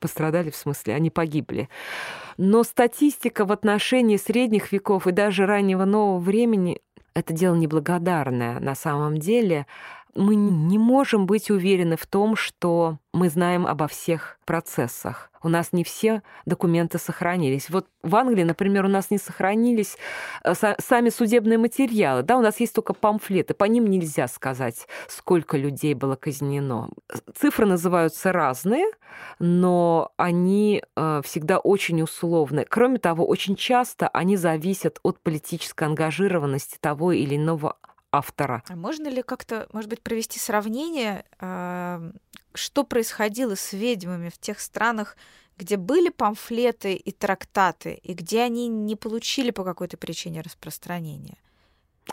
Пострадали 0.00 0.50
в 0.50 0.56
смысле, 0.56 0.94
они 0.94 1.10
погибли. 1.10 1.68
Но 2.36 2.62
статистика 2.62 3.44
в 3.44 3.52
отношении 3.52 4.16
средних 4.16 4.70
веков 4.70 5.06
и 5.06 5.12
даже 5.12 5.46
раннего 5.46 5.84
нового 5.84 6.18
времени 6.18 6.80
это 7.14 7.32
дело 7.32 7.56
неблагодарное 7.56 8.60
на 8.60 8.76
самом 8.76 9.18
деле. 9.18 9.66
Мы 10.14 10.34
не 10.34 10.78
можем 10.78 11.26
быть 11.26 11.50
уверены 11.50 11.96
в 11.96 12.06
том, 12.06 12.36
что 12.36 12.98
мы 13.12 13.28
знаем 13.28 13.66
обо 13.66 13.88
всех 13.88 14.38
процессах. 14.44 15.30
У 15.42 15.48
нас 15.48 15.72
не 15.72 15.84
все 15.84 16.22
документы 16.46 16.98
сохранились. 16.98 17.70
Вот 17.70 17.86
в 18.02 18.16
Англии, 18.16 18.42
например, 18.42 18.84
у 18.84 18.88
нас 18.88 19.10
не 19.10 19.18
сохранились 19.18 19.96
э, 20.42 20.54
сами 20.54 21.10
судебные 21.10 21.58
материалы. 21.58 22.22
Да, 22.22 22.36
у 22.36 22.40
нас 22.40 22.58
есть 22.60 22.74
только 22.74 22.92
памфлеты. 22.92 23.54
По 23.54 23.64
ним 23.64 23.86
нельзя 23.86 24.26
сказать, 24.26 24.88
сколько 25.06 25.56
людей 25.56 25.94
было 25.94 26.16
казнено. 26.16 26.90
Цифры 27.34 27.66
называются 27.66 28.32
разные, 28.32 28.86
но 29.38 30.12
они 30.16 30.82
э, 30.96 31.20
всегда 31.24 31.58
очень 31.58 32.02
условны. 32.02 32.66
Кроме 32.68 32.98
того, 32.98 33.26
очень 33.26 33.54
часто 33.54 34.08
они 34.08 34.36
зависят 34.36 34.98
от 35.02 35.20
политической 35.20 35.84
ангажированности 35.84 36.78
того 36.80 37.12
или 37.12 37.36
иного 37.36 37.76
автора. 38.12 38.62
А 38.68 38.76
можно 38.76 39.08
ли 39.08 39.22
как-то, 39.22 39.68
может 39.72 39.90
быть, 39.90 40.02
провести 40.02 40.38
сравнение, 40.38 41.24
что 42.54 42.84
происходило 42.84 43.54
с 43.54 43.72
ведьмами 43.72 44.30
в 44.30 44.38
тех 44.38 44.60
странах, 44.60 45.16
где 45.56 45.76
были 45.76 46.08
памфлеты 46.08 46.94
и 46.94 47.10
трактаты, 47.10 47.94
и 48.02 48.14
где 48.14 48.42
они 48.42 48.68
не 48.68 48.96
получили 48.96 49.50
по 49.50 49.64
какой-то 49.64 49.96
причине 49.96 50.40
распространения? 50.40 51.38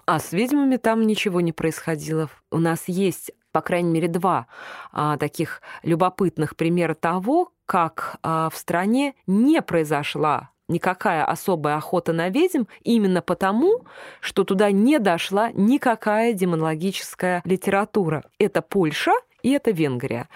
А 0.06 0.20
с 0.20 0.34
ведьмами 0.34 0.78
там 0.78 1.04
ничего 1.08 1.42
не 1.42 1.54
происходило. 1.54 2.30
У 2.52 2.60
нас 2.60 2.84
есть, 2.88 3.32
по 3.52 3.62
крайней 3.62 3.92
мере, 3.92 4.08
два 4.08 4.48
а, 4.92 5.18
таких 5.18 5.62
любопытных 5.84 6.56
примера 6.56 6.96
того, 6.96 7.54
как 7.66 8.18
а, 8.22 8.50
в 8.50 8.58
стране 8.58 9.16
не 9.26 9.62
произошла 9.62 10.50
никакая 10.68 11.26
особая 11.26 11.78
охота 11.78 12.14
на 12.14 12.30
ведьм 12.30 12.64
именно 12.84 13.22
потому, 13.22 13.82
что 14.20 14.44
туда 14.44 14.72
не 14.72 15.00
дошла 15.00 15.52
никакая 15.52 16.34
демонологическая 16.34 17.42
литература. 17.46 18.24
Это 18.40 18.62
Польша 18.62 19.12
и 19.44 19.52
это 19.52 19.72
Венгрия. 19.72 20.28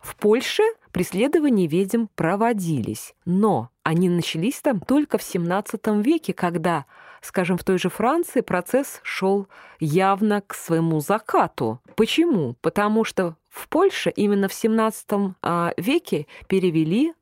В 0.00 0.16
Польше 0.16 0.62
преследования 0.92 1.66
ведьм 1.66 2.06
проводились, 2.14 3.14
но 3.24 3.70
они 3.82 4.08
начались 4.08 4.60
там 4.60 4.80
только 4.80 5.18
в 5.18 5.22
XVII 5.22 6.02
веке, 6.02 6.34
когда, 6.34 6.84
скажем, 7.22 7.56
в 7.56 7.64
той 7.64 7.78
же 7.78 7.88
Франции 7.88 8.42
процесс 8.42 9.00
шел 9.02 9.48
явно 9.80 10.42
к 10.42 10.54
своему 10.54 11.00
закату. 11.00 11.80
Почему? 11.96 12.54
Потому 12.60 13.04
что 13.04 13.36
в 13.48 13.68
Польше 13.68 14.10
именно 14.10 14.48
в 14.48 14.52
XVII 14.52 15.32
а, 15.42 15.72
веке 15.76 16.26
перевели 16.48 17.14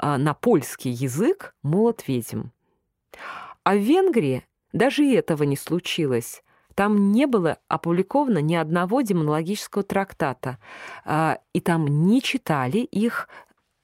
на 0.00 0.34
польский 0.34 0.90
язык 0.90 1.54
молот 1.62 2.06
ведьм. 2.06 2.50
А 3.64 3.74
в 3.74 3.78
Венгрии 3.78 4.44
даже 4.72 5.04
этого 5.04 5.42
не 5.44 5.56
случилось. 5.56 6.42
Там 6.74 7.10
не 7.12 7.26
было 7.26 7.58
опубликовано 7.68 8.38
ни 8.38 8.54
одного 8.54 9.00
демонологического 9.00 9.82
трактата, 9.82 10.58
а, 11.06 11.38
и 11.54 11.60
там 11.60 11.86
не 11.86 12.20
читали 12.20 12.78
их 12.78 13.28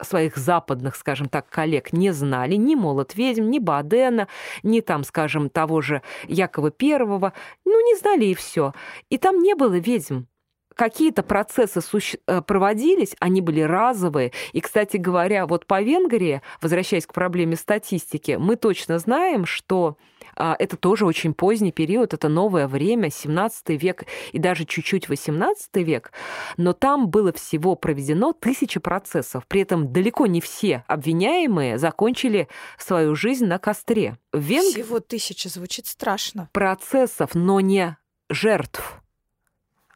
своих 0.03 0.37
западных, 0.37 0.97
скажем 0.97 1.29
так, 1.29 1.49
коллег 1.49 1.93
не 1.93 2.13
знали 2.13 2.57
ни 2.57 2.75
«Молот 2.75 3.15
ведьм», 3.15 3.49
ни 3.49 3.59
Бадена, 3.59 4.29
ни 4.63 4.81
там, 4.81 5.05
скажем, 5.05 5.49
того 5.49 5.81
же 5.81 6.03
Якова 6.29 6.71
Первого. 6.71 7.33
Ну, 7.65 7.81
не 7.87 7.97
знали 7.97 8.27
и 8.27 8.35
все. 8.35 8.75
И 9.11 9.19
там 9.19 9.39
не 9.39 9.55
было 9.55 9.79
ведьм 9.79 10.25
какие-то 10.75 11.23
процессы 11.23 11.81
суще... 11.81 12.19
Э, 12.27 12.41
проводились, 12.43 13.15
они 13.21 13.41
были 13.41 13.61
разовые. 13.61 14.33
И, 14.53 14.61
кстати 14.61 14.97
говоря, 14.97 15.47
вот 15.47 15.67
по 15.67 15.81
Венгрии, 15.83 16.43
возвращаясь 16.61 17.07
к 17.07 17.13
проблеме 17.13 17.57
статистики, 17.57 18.37
мы 18.39 18.57
точно 18.57 18.99
знаем, 18.99 19.47
что 19.47 19.97
а, 20.37 20.57
это 20.59 20.77
тоже 20.77 21.07
очень 21.07 21.35
поздний 21.35 21.73
период, 21.73 22.15
это 22.15 22.29
новое 22.29 22.67
время, 22.67 23.11
17 23.11 23.71
век 23.71 24.05
и 24.33 24.39
даже 24.39 24.65
чуть-чуть 24.65 25.09
18 25.09 25.77
век, 25.77 26.13
но 26.57 26.73
там 26.73 27.09
было 27.09 27.33
всего 27.33 27.75
проведено 27.75 28.33
тысячи 28.33 28.81
процессов, 28.81 29.47
при 29.47 29.63
этом 29.63 29.93
далеко 29.93 30.27
не 30.27 30.41
все 30.41 30.85
обвиняемые 30.87 31.79
закончили 31.79 32.49
свою 32.79 33.15
жизнь 33.15 33.47
на 33.47 33.59
костре. 33.59 34.19
Венг... 34.33 34.73
Всего 34.75 35.01
тысяча 35.01 35.49
звучит 35.49 35.87
страшно. 35.87 36.49
Процессов, 36.53 37.35
но 37.35 37.61
не 37.61 37.97
жертв. 38.29 39.01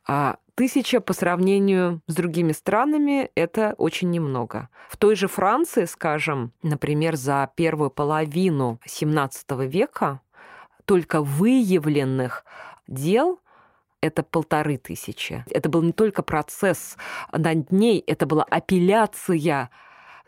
А 0.07 0.37
тысяча 0.57 1.01
по 1.01 1.13
сравнению 1.13 2.01
с 2.09 2.15
другими 2.15 2.53
странами– 2.53 3.31
это 3.37 3.75
очень 3.79 4.11
немного. 4.11 4.69
В 4.89 4.97
той 4.97 5.15
же 5.15 5.29
Франции, 5.29 5.85
скажем, 5.85 6.53
например, 6.63 7.15
за 7.15 7.49
первую 7.55 7.91
половину 7.91 8.81
XVII 8.85 9.67
века 9.67 10.21
только 10.87 11.23
выявленных 11.23 12.45
дел 12.89 13.39
это 14.01 14.23
полторы 14.23 14.77
тысячи. 14.79 15.45
Это 15.51 15.69
был 15.69 15.83
не 15.83 15.93
только 15.93 16.23
процесс 16.23 16.97
над 17.33 17.73
ней, 17.73 18.03
это 18.07 18.27
была 18.27 18.45
апелляция. 18.45 19.71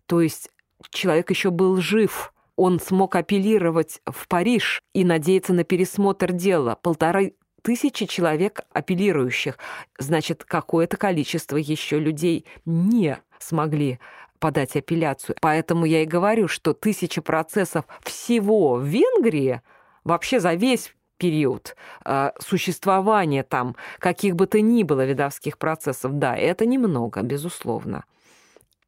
То 0.07 0.21
есть 0.21 0.51
человек 0.91 1.31
еще 1.31 1.51
был 1.51 1.77
жив, 1.77 2.33
он 2.57 2.81
смог 2.81 3.15
апеллировать 3.15 4.01
в 4.05 4.27
Париж 4.27 4.83
и 4.93 5.05
надеяться 5.05 5.53
на 5.53 5.63
пересмотр 5.63 6.33
дела. 6.33 6.77
Полторы 6.83 7.35
тысячи 7.63 8.07
человек 8.07 8.63
апеллирующих. 8.73 9.59
Значит, 9.99 10.45
какое-то 10.45 10.97
количество 10.97 11.57
еще 11.57 11.99
людей 11.99 12.47
не 12.65 13.19
смогли 13.39 13.99
подать 14.39 14.77
апелляцию. 14.77 15.37
Поэтому 15.41 15.85
я 15.85 16.03
и 16.03 16.07
говорю, 16.07 16.49
что 16.49 16.73
тысяча 16.73 17.23
процессов 17.23 17.85
всего 18.03 18.75
в 18.77 18.85
Венгрии 18.85 19.63
вообще 20.05 20.41
за 20.41 20.55
весь 20.55 20.95
период 21.19 21.77
э, 22.05 22.31
существования 22.39 23.43
там 23.43 23.77
каких 23.99 24.37
бы 24.37 24.47
то 24.47 24.61
ни 24.61 24.85
было 24.85 25.05
видовских 25.05 25.59
процессов, 25.59 26.13
да, 26.19 26.37
это 26.37 26.65
немного, 26.65 27.23
безусловно. 27.23 28.05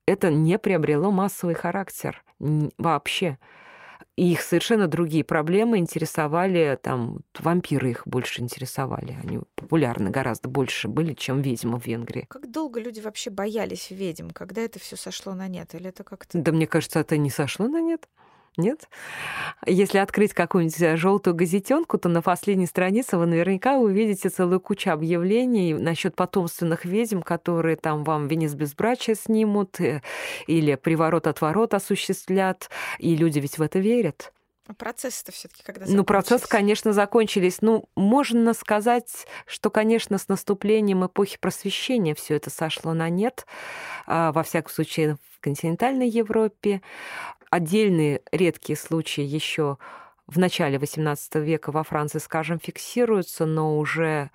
Это 0.06 0.30
не 0.30 0.58
приобрело 0.58 1.10
массовый 1.10 1.54
характер 1.54 2.22
вообще. 2.38 3.38
И 4.16 4.32
их 4.32 4.42
совершенно 4.42 4.86
другие 4.86 5.24
проблемы 5.24 5.78
интересовали, 5.78 6.78
там, 6.82 7.20
вампиры 7.38 7.90
их 7.90 8.02
больше 8.06 8.42
интересовали. 8.42 9.16
Они 9.22 9.40
популярны 9.54 10.10
гораздо 10.10 10.48
больше 10.48 10.88
были, 10.88 11.14
чем 11.14 11.40
ведьмы 11.42 11.78
в 11.78 11.86
Венгрии. 11.86 12.26
Как 12.28 12.50
долго 12.50 12.80
люди 12.80 13.00
вообще 13.00 13.30
боялись 13.30 13.90
ведьм? 13.90 14.30
Когда 14.30 14.62
это 14.62 14.78
все 14.78 14.96
сошло 14.96 15.34
на 15.34 15.48
нет? 15.48 15.74
Или 15.74 15.88
это 15.88 16.04
как-то... 16.04 16.38
Да 16.38 16.52
мне 16.52 16.66
кажется, 16.66 17.00
это 17.00 17.16
не 17.16 17.30
сошло 17.30 17.66
на 17.68 17.80
нет. 17.80 18.08
Нет? 18.56 18.88
Если 19.64 19.98
открыть 19.98 20.34
какую-нибудь 20.34 20.80
э, 20.80 20.96
желтую 20.96 21.34
газетенку, 21.34 21.98
то 21.98 22.08
на 22.08 22.20
последней 22.20 22.66
странице 22.66 23.16
вы 23.16 23.26
наверняка 23.26 23.78
увидите 23.78 24.28
целую 24.28 24.60
кучу 24.60 24.90
объявлений 24.90 25.74
насчет 25.74 26.16
потомственных 26.16 26.84
ведьм, 26.84 27.20
которые 27.20 27.76
там 27.76 28.02
вам 28.02 28.26
венец 28.26 28.54
безбрачия 28.54 29.14
снимут 29.14 29.80
э, 29.80 30.02
или 30.48 30.74
приворот-отворот 30.74 31.74
осуществлят, 31.74 32.70
и 32.98 33.16
люди 33.16 33.38
ведь 33.38 33.58
в 33.58 33.62
это 33.62 33.78
верят. 33.78 34.32
А 34.70 34.74
процессы-то 34.74 35.32
все-таки 35.32 35.64
когда 35.64 35.80
закончились? 35.80 35.96
Ну, 35.96 36.04
процессы, 36.04 36.48
конечно, 36.48 36.92
закончились. 36.92 37.60
Ну, 37.60 37.88
можно 37.96 38.54
сказать, 38.54 39.26
что, 39.44 39.68
конечно, 39.68 40.16
с 40.16 40.28
наступлением 40.28 41.04
эпохи 41.04 41.38
просвещения 41.40 42.14
все 42.14 42.36
это 42.36 42.50
сошло 42.50 42.94
на 42.94 43.08
нет. 43.08 43.46
А, 44.06 44.30
во 44.30 44.44
всяком 44.44 44.72
случае, 44.72 45.16
в 45.34 45.40
континентальной 45.40 46.08
Европе 46.08 46.82
отдельные 47.50 48.22
редкие 48.32 48.76
случаи 48.76 49.22
еще 49.24 49.78
в 50.26 50.38
начале 50.38 50.78
XVIII 50.78 51.40
века 51.40 51.72
во 51.72 51.82
Франции, 51.82 52.20
скажем, 52.20 52.60
фиксируются, 52.60 53.46
но 53.46 53.76
уже 53.78 54.30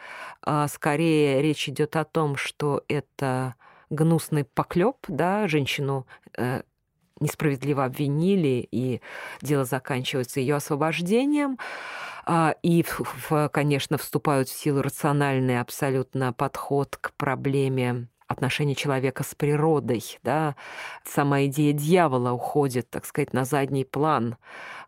э, 0.45 0.67
скорее 0.69 1.41
речь 1.41 1.69
идет 1.69 1.95
о 1.95 2.04
том, 2.04 2.36
что 2.36 2.84
это 2.89 3.56
гнусный 3.89 4.43
поклеп, 4.43 4.97
да, 5.08 5.47
женщину 5.47 6.06
э, 6.38 6.63
несправедливо 7.21 7.86
обвинили, 7.86 8.67
и 8.69 9.01
дело 9.41 9.63
заканчивается 9.63 10.41
ее 10.41 10.56
освобождением. 10.56 11.58
А, 12.25 12.56
и, 12.63 12.84
конечно, 13.51 13.97
вступают 13.97 14.49
в 14.49 14.60
силу 14.60 14.82
рациональный 14.82 15.60
абсолютно 15.60 16.34
подход 16.34 16.97
к 16.97 17.13
проблеме 17.13 18.08
отношение 18.27 18.75
человека 18.75 19.23
с 19.23 19.35
природой, 19.35 20.03
да, 20.23 20.55
сама 21.03 21.45
идея 21.45 21.73
дьявола 21.73 22.31
уходит, 22.31 22.89
так 22.89 23.05
сказать, 23.05 23.33
на 23.33 23.45
задний 23.45 23.85
план, 23.85 24.38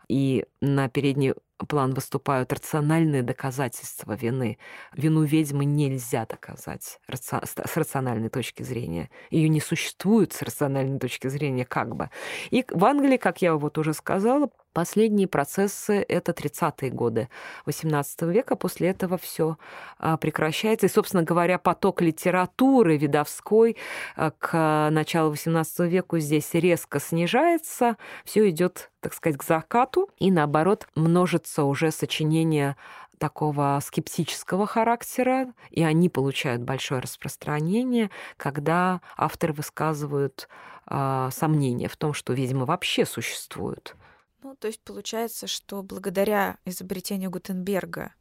и 0.07 0.45
на 0.61 0.89
передний 0.89 1.33
план 1.67 1.93
выступают 1.93 2.53
рациональные 2.53 3.23
доказательства 3.23 4.13
вины. 4.13 4.57
Вину 4.93 5.23
ведьмы 5.23 5.65
нельзя 5.65 6.25
доказать 6.25 6.99
с 7.11 7.75
рациональной 7.75 8.29
точки 8.29 8.63
зрения. 8.63 9.09
Ее 9.31 9.49
не 9.49 9.59
существует 9.59 10.33
с 10.33 10.41
рациональной 10.41 10.99
точки 10.99 11.27
зрения 11.27 11.65
как 11.65 11.95
бы. 11.95 12.09
И 12.51 12.63
в 12.69 12.85
Англии, 12.85 13.17
как 13.17 13.41
я 13.41 13.55
вот 13.55 13.77
уже 13.77 13.93
сказала, 13.93 14.49
Последние 14.77 15.27
процессы— 15.27 16.05
это 16.07 16.33
30-е 16.33 16.91
годы 16.91 17.29
XVIII 17.65 18.31
века. 18.31 18.55
После 18.55 18.89
этого 18.89 19.17
все 19.17 19.57
а, 19.97 20.17
прекращается. 20.17 20.85
И, 20.85 20.89
собственно 20.89 21.23
говоря, 21.23 21.57
поток 21.57 21.99
литературы 21.99 22.95
видовской 22.95 23.75
а, 24.15 24.29
к 24.37 24.89
началу 24.91 25.33
XVIII 25.33 25.87
века 25.87 26.19
здесь 26.19 26.53
резко 26.53 26.99
снижается. 26.99 27.97
Все 28.23 28.47
идет, 28.51 28.91
так 28.99 29.15
сказать, 29.15 29.39
к 29.39 29.43
закату. 29.43 30.11
И, 30.19 30.29
наоборот, 30.29 30.87
множится 30.93 31.63
уже 31.63 31.89
сочинение 31.89 32.75
такого 33.17 33.79
скептического 33.83 34.67
характера, 34.67 35.47
и 35.71 35.81
они 35.81 36.07
получают 36.07 36.61
большое 36.61 37.01
распространение, 37.01 38.11
когда 38.37 39.01
авторы 39.17 39.53
высказывают 39.53 40.47
э, 40.87 41.29
сомнения 41.31 41.87
в 41.87 41.97
том, 41.97 42.13
что 42.13 42.33
ведьмы 42.33 42.65
вообще 42.65 43.07
существуют. 43.07 43.95
Ну, 44.43 44.55
то 44.55 44.67
есть 44.67 44.81
получается, 44.81 45.47
что 45.47 45.81
благодаря 45.83 46.57
изобретению 46.65 47.31
Гутенберга 47.31 48.13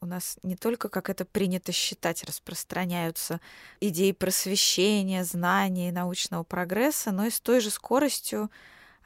у 0.00 0.06
нас 0.06 0.38
не 0.42 0.56
только, 0.56 0.88
как 0.88 1.10
это 1.10 1.24
принято 1.24 1.72
считать, 1.72 2.24
распространяются 2.24 3.40
идеи 3.80 4.12
просвещения, 4.12 5.24
знаний, 5.24 5.90
научного 5.90 6.42
прогресса, 6.44 7.10
но 7.10 7.26
и 7.26 7.30
с 7.30 7.40
той 7.40 7.60
же 7.60 7.70
скоростью 7.70 8.50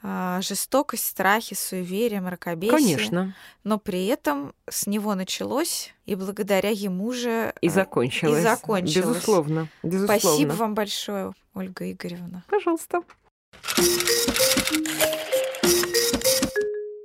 а, 0.02 0.42
жестокость, 0.42 1.06
страхи, 1.06 1.54
суеверие, 1.54 2.20
мракобесие. 2.20 2.76
Конечно. 2.76 3.34
Но 3.64 3.78
при 3.78 4.06
этом 4.06 4.54
с 4.68 4.86
него 4.86 5.14
началось, 5.14 5.94
и 6.04 6.14
благодаря 6.14 6.70
ему 6.70 7.12
же... 7.12 7.54
И 7.62 7.70
закончилось. 7.70 8.40
И 8.40 8.42
закончилось. 8.42 9.16
Безусловно. 9.16 9.68
Безусловно. 9.82 10.18
Спасибо 10.18 10.52
вам 10.52 10.74
большое, 10.74 11.32
Ольга 11.54 11.90
Игоревна. 11.90 12.44
Пожалуйста. 12.48 13.02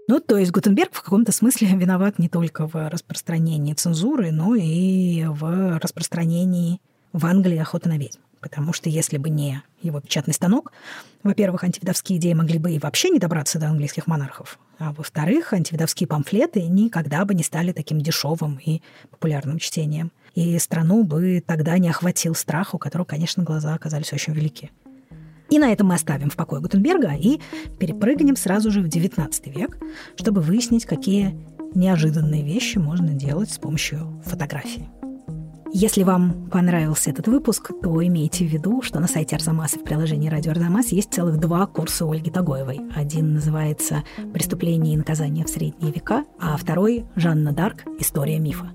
Ну, 0.10 0.20
то 0.20 0.40
есть 0.40 0.50
Гутенберг 0.52 0.92
в 0.92 1.04
каком-то 1.04 1.32
смысле 1.32 1.68
виноват 1.76 2.18
не 2.18 2.30
только 2.30 2.66
в 2.66 2.90
распространении 2.90 3.76
цензуры, 3.76 4.32
но 4.32 4.56
и 4.56 5.24
в 5.26 5.78
распространении 5.78 6.82
в 7.14 7.28
Англии 7.28 7.60
охоты 7.60 7.90
на 7.90 7.98
ведьм. 8.00 8.18
Потому 8.42 8.74
что 8.74 8.90
если 8.90 9.18
бы 9.18 9.30
не 9.30 9.62
его 9.84 10.00
печатный 10.00 10.34
станок, 10.34 10.72
во-первых, 11.22 11.64
антивидовские 11.64 12.18
идеи 12.18 12.34
могли 12.34 12.58
бы 12.58 12.72
и 12.72 12.80
вообще 12.80 13.12
не 13.12 13.20
добраться 13.20 13.60
до 13.60 13.68
английских 13.68 14.08
монархов, 14.08 14.58
а 14.80 14.94
во-вторых, 14.94 15.54
антивидовские 15.54 16.08
памфлеты 16.08 16.64
никогда 16.64 17.24
бы 17.24 17.36
не 17.36 17.44
стали 17.44 17.72
таким 17.72 18.02
дешевым 18.02 18.60
и 18.66 18.82
популярным 19.12 19.60
чтением. 19.60 20.12
И 20.34 20.58
страну 20.58 21.04
бы 21.04 21.44
тогда 21.46 21.78
не 21.78 21.90
охватил 21.90 22.34
страх, 22.34 22.74
у 22.74 22.80
которого, 22.80 23.06
конечно, 23.06 23.44
глаза 23.44 23.76
оказались 23.76 24.12
очень 24.12 24.34
велики. 24.34 24.72
И 25.50 25.60
на 25.60 25.72
этом 25.72 25.88
мы 25.88 25.96
оставим 25.96 26.30
в 26.30 26.36
покое 26.36 26.62
Гутенберга 26.62 27.14
и 27.14 27.40
перепрыгнем 27.80 28.36
сразу 28.36 28.72
же 28.72 28.82
в 28.82 28.86
XIX 28.86 29.30
век, 29.52 29.78
чтобы 30.16 30.42
выяснить, 30.42 30.86
какие 30.86 31.36
неожиданные 31.74 32.44
вещи 32.44 32.78
можно 32.78 33.10
делать 33.14 33.52
с 33.52 33.58
помощью 33.58 34.22
фотографии. 34.26 34.90
Если 35.72 36.02
вам 36.02 36.50
понравился 36.50 37.12
этот 37.12 37.28
выпуск, 37.28 37.72
то 37.84 38.04
имейте 38.04 38.44
в 38.44 38.50
виду, 38.50 38.82
что 38.82 39.00
на 39.00 39.08
сайте 39.08 39.36
Арзамаса 39.36 39.78
в 39.78 39.84
приложении 39.84 40.28
«Радио 40.28 40.52
Арзамас» 40.52 40.88
есть 40.88 41.14
целых 41.14 41.40
два 41.40 41.68
курса 41.68 42.10
Ольги 42.10 42.32
Тагоевой. 42.32 42.82
Один 42.96 43.36
называется 43.36 44.04
«Преступление 44.34 44.96
и 44.96 44.98
наказание 44.98 45.46
в 45.46 45.50
средние 45.50 45.94
века», 45.94 46.26
а 46.40 46.58
второй 46.58 47.06
«Жанна 47.16 47.52
Дарк. 47.52 47.84
История 48.00 48.40
мифа». 48.40 48.72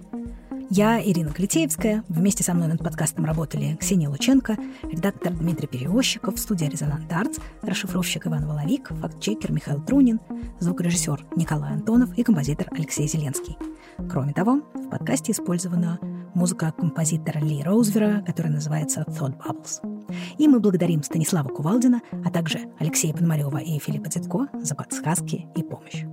Я 0.71 1.01
Ирина 1.01 1.31
Клитеевская. 1.31 2.05
Вместе 2.09 2.43
со 2.43 2.55
мной 2.55 2.69
над 2.69 2.83
подкастом 2.83 3.25
работали 3.25 3.77
Ксения 3.77 4.09
Лученко, 4.09 4.57
редактор 4.83 5.33
Дмитрий 5.33 5.69
Перевозчиков, 5.69 6.39
студия 6.39 6.69
«Резонант 6.69 7.13
Артс», 7.13 7.39
расшифровщик 7.63 8.27
Иван 8.27 8.47
Воловик, 8.47 8.89
фактчекер 8.89 9.53
Михаил 9.53 9.83
Трунин, 9.85 10.21
звукорежиссер 10.61 11.27
Николай 11.37 11.75
Антонов 11.75 12.17
и 12.17 12.23
композитор 12.23 12.69
Алексей 12.71 13.07
Зеленский. 13.07 13.57
Кроме 14.11 14.33
того, 14.33 14.63
в 14.75 14.91
подкасте 14.91 15.33
использована 15.33 15.99
музыка 16.35 16.73
композитора 16.77 17.39
Ли 17.39 17.63
Роузвера, 17.63 18.23
которая 18.27 18.53
называется 18.53 19.05
«Thought 19.09 19.39
Bubbles». 19.39 20.07
И 20.39 20.49
мы 20.49 20.61
благодарим 20.61 21.03
Станислава 21.03 21.49
Кувалдина, 21.49 22.01
а 22.25 22.31
также 22.31 22.61
Алексея 22.79 23.13
Пономарева 23.13 23.59
и 23.59 23.79
Филиппа 23.79 24.11
Цитко 24.11 24.49
за 24.55 24.75
подсказки 24.75 25.47
и 25.55 25.63
помощь. 25.63 26.05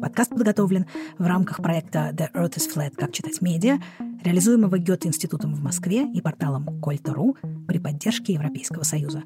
Подкаст 0.00 0.30
подготовлен 0.30 0.86
в 1.18 1.26
рамках 1.26 1.58
проекта 1.58 2.10
«The 2.14 2.32
Earth 2.32 2.56
is 2.56 2.74
Flat. 2.74 2.94
Как 2.96 3.12
читать 3.12 3.42
медиа», 3.42 3.78
реализуемого 4.24 4.78
Гёте-институтом 4.78 5.54
в 5.54 5.60
Москве 5.60 6.10
и 6.10 6.20
порталом 6.22 6.80
Кольта.ру 6.80 7.36
при 7.68 7.78
поддержке 7.78 8.32
Европейского 8.32 8.82
Союза. 8.82 9.24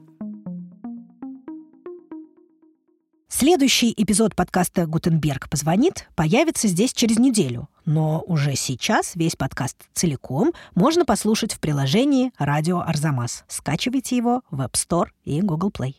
Следующий 3.29 3.93
эпизод 3.97 4.35
подкаста 4.35 4.87
«Гутенберг 4.87 5.49
позвонит» 5.51 6.09
появится 6.17 6.67
здесь 6.67 6.93
через 6.93 7.19
неделю, 7.19 7.69
но 7.85 8.25
уже 8.27 8.57
сейчас 8.57 9.15
весь 9.17 9.37
подкаст 9.37 9.77
целиком 9.93 10.53
можно 10.75 11.05
послушать 11.05 11.53
в 11.53 11.61
приложении 11.61 12.33
«Радио 12.39 12.81
Арзамас». 12.81 13.45
Скачивайте 13.49 14.17
его 14.17 14.43
в 14.51 14.61
App 14.61 14.73
Store 14.73 15.09
и 15.25 15.41
Google 15.41 15.71
Play. 15.71 15.93